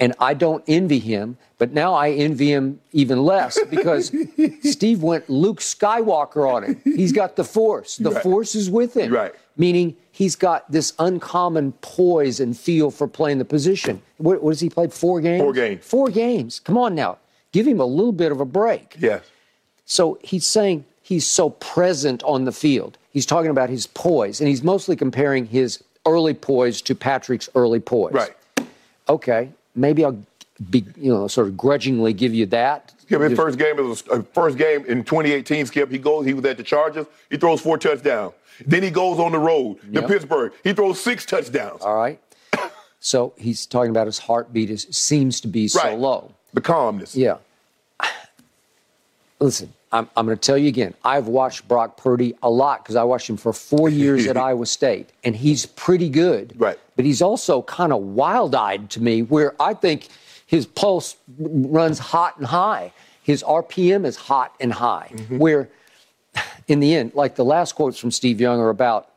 [0.00, 4.10] And I don't envy him, but now I envy him even less because
[4.62, 6.80] Steve went Luke Skywalker on him.
[6.84, 7.96] He's got the force.
[7.96, 8.22] The Right.
[8.22, 9.12] force is with him.
[9.12, 9.34] Right.
[9.58, 14.00] Meaning he's got this uncommon poise and feel for playing the position.
[14.16, 14.90] What, what has he played?
[14.92, 15.42] Four games?
[15.42, 15.84] Four games.
[15.84, 16.60] Four games.
[16.60, 17.18] Come on now.
[17.52, 18.96] Give him a little bit of a break.
[18.98, 19.22] Yes.
[19.84, 22.96] So he's saying he's so present on the field.
[23.10, 27.80] He's talking about his poise, and he's mostly comparing his early poise to Patrick's early
[27.80, 28.14] poise.
[28.14, 28.34] Right.
[29.08, 30.22] Okay, maybe I'll
[30.70, 32.92] be, you know, sort of grudgingly give you that.
[33.00, 35.66] Skip, his first game is a, first game in 2018.
[35.66, 36.26] Skip, he goes.
[36.26, 37.06] He was at the Chargers.
[37.30, 38.34] He throws four touchdowns.
[38.66, 40.06] Then he goes on the road to Yep.
[40.08, 40.52] Pittsburgh.
[40.62, 41.80] He throws six touchdowns.
[41.82, 42.20] All right.
[43.00, 46.34] So he's talking about his heartbeat is seems to be so low.
[46.52, 47.16] The calmness.
[47.16, 47.38] Yeah.
[49.40, 50.94] Listen, I'm, I'm going to tell you again.
[51.04, 54.66] I've watched Brock Purdy a lot because I watched him for four years at Iowa
[54.66, 56.54] State, and he's pretty good.
[56.56, 56.78] Right.
[56.96, 60.08] But he's also kind of wild eyed to me, where I think
[60.46, 62.92] his pulse runs hot and high.
[63.22, 65.10] His RPM is hot and high.
[65.12, 65.38] Mm-hmm.
[65.38, 65.68] Where,
[66.68, 69.10] in the end, like the last quotes from Steve Young are about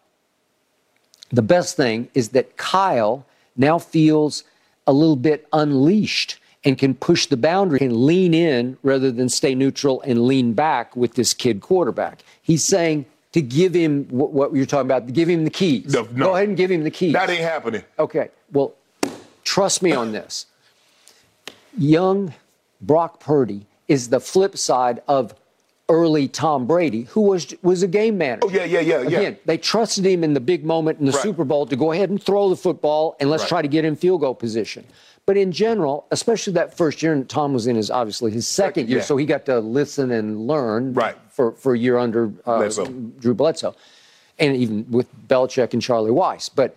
[1.32, 3.26] the best thing is that Kyle
[3.58, 4.44] now feels
[4.86, 9.54] a little bit unleashed and can push the boundary and lean in rather than stay
[9.54, 12.24] neutral and lean back with this kid quarterback.
[12.42, 15.94] He's saying to give him what, what you're talking about, give him the keys.
[15.94, 16.28] No, no.
[16.28, 17.14] Go ahead and give him the keys.
[17.14, 17.84] That ain't happening.
[18.00, 18.30] Okay.
[18.52, 18.74] Well,
[19.44, 20.46] trust me on this.
[21.78, 22.34] Young
[22.82, 25.34] Brock Purdy is the flip side of
[25.90, 28.48] early Tom Brady, who was was a game manager.
[28.48, 29.18] Oh, yeah, yeah, yeah, yeah.
[29.20, 31.22] Again, they trusted him in the big moment in the Right.
[31.22, 33.50] Super Bowl to go ahead and throw the football and let's Right.
[33.50, 34.86] try to get in field goal position.
[35.26, 38.90] But in general, especially that first year, and Tom was in his obviously his second
[38.90, 39.04] year, yeah.
[39.04, 41.16] so he got to listen and learn Right.
[41.30, 42.86] for, for a year under uh, Bledsoe.
[43.20, 43.76] Drew Bledsoe,
[44.40, 46.50] and even with Belichick and Charlie Weis.
[46.54, 46.76] But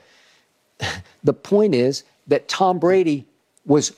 [1.24, 3.26] the point is that Tom Brady
[3.64, 3.92] was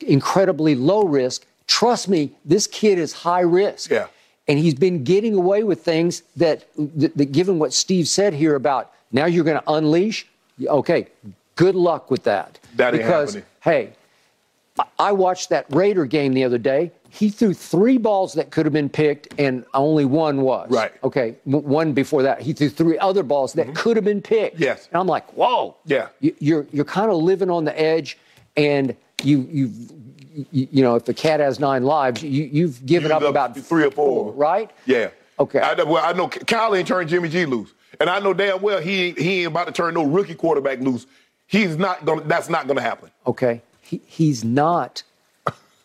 [0.00, 1.44] incredibly low risk.
[1.66, 3.90] Trust me, this kid is high risk.
[3.90, 4.06] Yeah.
[4.48, 8.54] And he's been getting away with things that, that, that given what Steve said here
[8.54, 10.26] about now you're going to unleash,
[10.66, 11.06] okay,
[11.56, 12.58] good luck with that.
[12.76, 13.48] That ain't because, happening.
[13.60, 13.92] hey,
[14.98, 16.92] I- watched that Raider game the other day.
[17.10, 20.70] He threw three balls that could have been picked, and only one was.
[20.70, 20.92] Right.
[21.02, 21.36] Okay.
[21.44, 24.56] One before that, he threw three other balls that could have been picked.
[24.56, 24.64] Mm-hmm.
[24.64, 24.88] Yes.
[24.92, 25.74] And I'm like, whoa.
[25.86, 26.08] Yeah.
[26.20, 28.18] You- You're you're kind of living on the edge,
[28.56, 28.94] and
[29.24, 29.72] you you
[30.52, 33.56] you, you know if the cat has nine lives, you you've given up up about
[33.56, 34.32] three or four.
[34.32, 34.70] right?
[34.86, 35.10] Yeah.
[35.40, 35.60] Okay.
[35.60, 38.60] I know, well, I know Kyle ain't turned Jimmy G loose, and I know damn
[38.60, 41.06] well he ain't, he ain't about to turn no rookie quarterback loose.
[41.46, 42.22] He's not gonna.
[42.22, 43.10] That's not gonna happen.
[43.26, 43.62] Okay.
[43.82, 45.02] He, he's not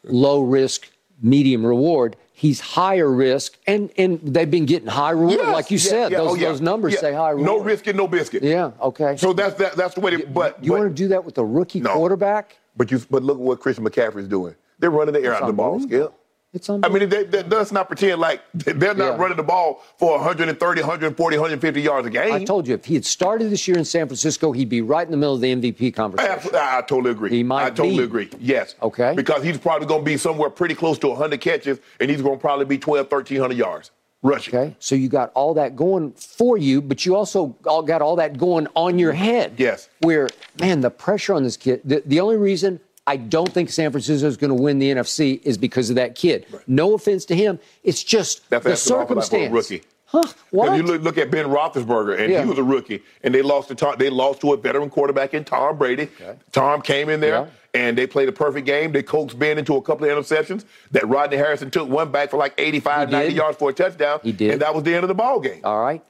[0.04, 0.90] low risk,
[1.22, 2.16] medium reward.
[2.34, 6.12] He's higher risk, and and they've been getting high reward, Yes, like you yeah, said.
[6.12, 7.46] yeah, those oh, yeah, those numbers say high reward.
[7.46, 8.44] No risk and no biscuit.
[8.44, 8.72] Yeah.
[8.82, 9.16] Okay.
[9.18, 10.18] So that's that, that's the way.
[10.18, 11.94] They, but you but, want to do that with a rookie No.
[11.94, 12.58] quarterback?
[12.76, 14.56] But you but look at what Christian McCaffrey's doing.
[14.80, 15.80] They're running the air out of the ball.
[15.80, 16.14] Skip.
[16.54, 19.18] It's I mean, they, they, let's not pretend like they're not Yeah.
[19.18, 22.32] running the ball for 130, 140, 150 yards a game.
[22.32, 25.04] I told you if he had started this year in San Francisco, he'd be right
[25.06, 26.56] in the middle of the MVP conversation.
[26.56, 27.32] I, I totally agree.
[27.32, 28.04] He might I totally be.
[28.04, 28.30] agree.
[28.40, 28.76] Yes.
[28.84, 29.14] Okay.
[29.16, 32.36] Because he's probably going to be somewhere pretty close to 100 catches, and he's going
[32.38, 33.90] to probably be 12, 1300 yards
[34.24, 34.56] rushing.
[34.56, 38.16] Okay, so you got all that going for you, but you also all got all
[38.16, 39.54] that going on your head.
[39.58, 39.90] Yes.
[40.00, 41.82] Where, man, the pressure on this kid.
[41.86, 45.42] The, the only reason I don't think San Francisco is going to win the NFC
[45.44, 46.46] is because of that kid.
[46.68, 49.70] No offense to him, it's just That's the asking an awful lot for a circumstance.
[49.72, 49.84] rookie.
[50.06, 50.24] Huh?
[50.52, 50.78] What?
[50.78, 52.44] You look, look at Ben Roethlisberger, and Yeah.
[52.44, 55.34] he was a rookie, and they lost to Tom, they lost to a veteran quarterback
[55.34, 56.08] in Tom Brady.
[56.52, 57.48] Tom came in there, Yeah.
[57.74, 58.92] And they played a perfect game.
[58.92, 60.64] They coaxed Ben into a couple of interceptions.
[60.92, 64.20] That Rodney Harrison took one back for like 85, 90 yards for a touchdown.
[64.24, 64.52] He did.
[64.52, 65.62] and that was the end of the ball game.
[65.64, 66.04] All right.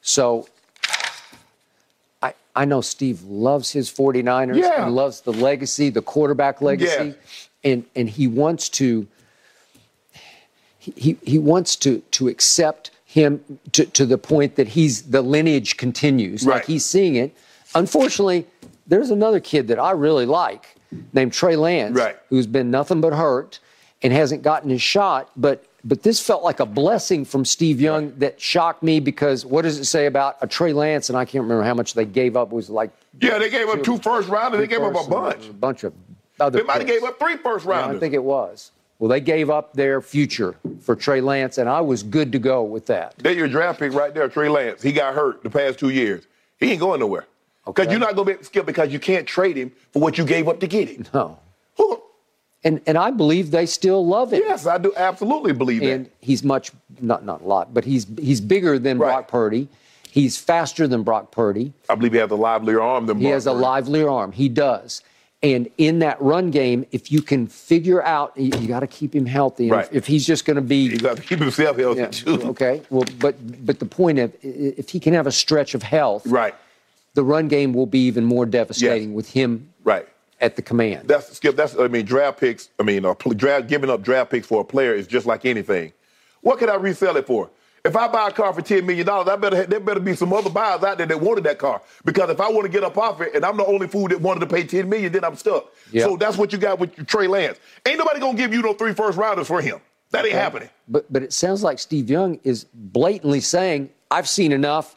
[0.00, 0.48] So
[2.22, 4.84] I I know Steve loves his 49ers Yeah.
[4.86, 7.08] and loves the legacy, the quarterback legacy.
[7.08, 7.12] Yeah.
[7.72, 9.06] And and he wants to
[10.78, 15.20] he, he, he wants to to accept him to, to the point that he's the
[15.20, 16.46] lineage continues.
[16.46, 16.64] Like Right.
[16.66, 17.34] he's seeing it.
[17.74, 18.46] Unfortunately,
[18.86, 20.76] there's another kid that I really like
[21.12, 22.16] named Trey Lance, Right.
[22.28, 23.58] who's been nothing but hurt
[24.02, 25.30] and hasn't gotten his shot.
[25.36, 29.62] But but this felt like a blessing from Steve Young that shocked me because what
[29.62, 31.08] does it say about a Trey Lance?
[31.08, 32.52] And I can't remember how much they gave up.
[32.52, 34.60] It was like Yeah, they gave up two first rounders.
[34.60, 35.48] They gave up a bunch.
[35.48, 35.94] a bunch of
[36.38, 36.58] other.
[36.58, 37.96] They might have gave up three first Yeah, rounders.
[37.96, 38.72] I think it was.
[38.98, 42.62] Well, they gave up their future for Trey Lance, and I was good to go
[42.62, 43.14] with that.
[43.16, 44.82] They're your draft pick right there, Trey Lance.
[44.82, 46.24] He got hurt the past two years.
[46.58, 47.24] He ain't going nowhere.
[47.66, 47.90] Because Okay.
[47.92, 50.48] you're not going to be skip because you can't trade him for what you gave
[50.48, 51.04] up to get him.
[51.14, 51.38] No.
[51.76, 52.00] Who-
[52.64, 54.42] And and I believe they still love him.
[54.46, 55.90] Yes, I do absolutely believe it.
[55.90, 56.12] and that.
[56.20, 59.08] he's much not not a lot, but he's he's bigger than Right.
[59.08, 59.68] Brock Purdy.
[60.10, 61.72] He's faster than Brock Purdy.
[61.88, 64.32] I believe he has a livelier arm than He Brock has a livelier arm.
[64.32, 65.02] He does.
[65.42, 69.14] And in that run game, if you can figure out, you, you got to keep
[69.14, 69.70] him healthy.
[69.70, 69.86] Right.
[69.86, 72.42] If, if he's just going to be, He got to keep himself healthy yeah, too.
[72.50, 72.82] okay.
[72.90, 76.54] Well, but but the point of if he can have a stretch of health, Right,
[77.20, 79.14] the run game will be even more devastating Yes.
[79.16, 80.08] with him right.
[80.40, 81.06] at the command.
[81.06, 81.54] That's skip.
[81.54, 82.70] That's I mean draft picks.
[82.78, 85.92] I mean uh, draft giving up draft picks for a player is just like anything.
[86.40, 87.50] What could I resell it for?
[87.84, 90.32] If I buy a car for ten million dollars, I better there better be some
[90.32, 91.82] other buyers out there that wanted that car.
[92.06, 94.18] Because if I want to get up off it and I'm the only fool that
[94.22, 95.66] wanted to pay ten million, then I'm stuck.
[95.92, 96.04] Yeah.
[96.04, 97.58] So that's what you got with Trey Lance.
[97.86, 99.78] Ain't nobody gonna give you no three first rounders for him.
[100.12, 100.70] That ain't happening.
[100.88, 104.96] But but it sounds like Steve Young is blatantly saying, "I've seen enough.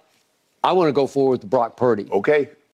[0.64, 2.50] I want to go forward with Brock Purdy." Okay,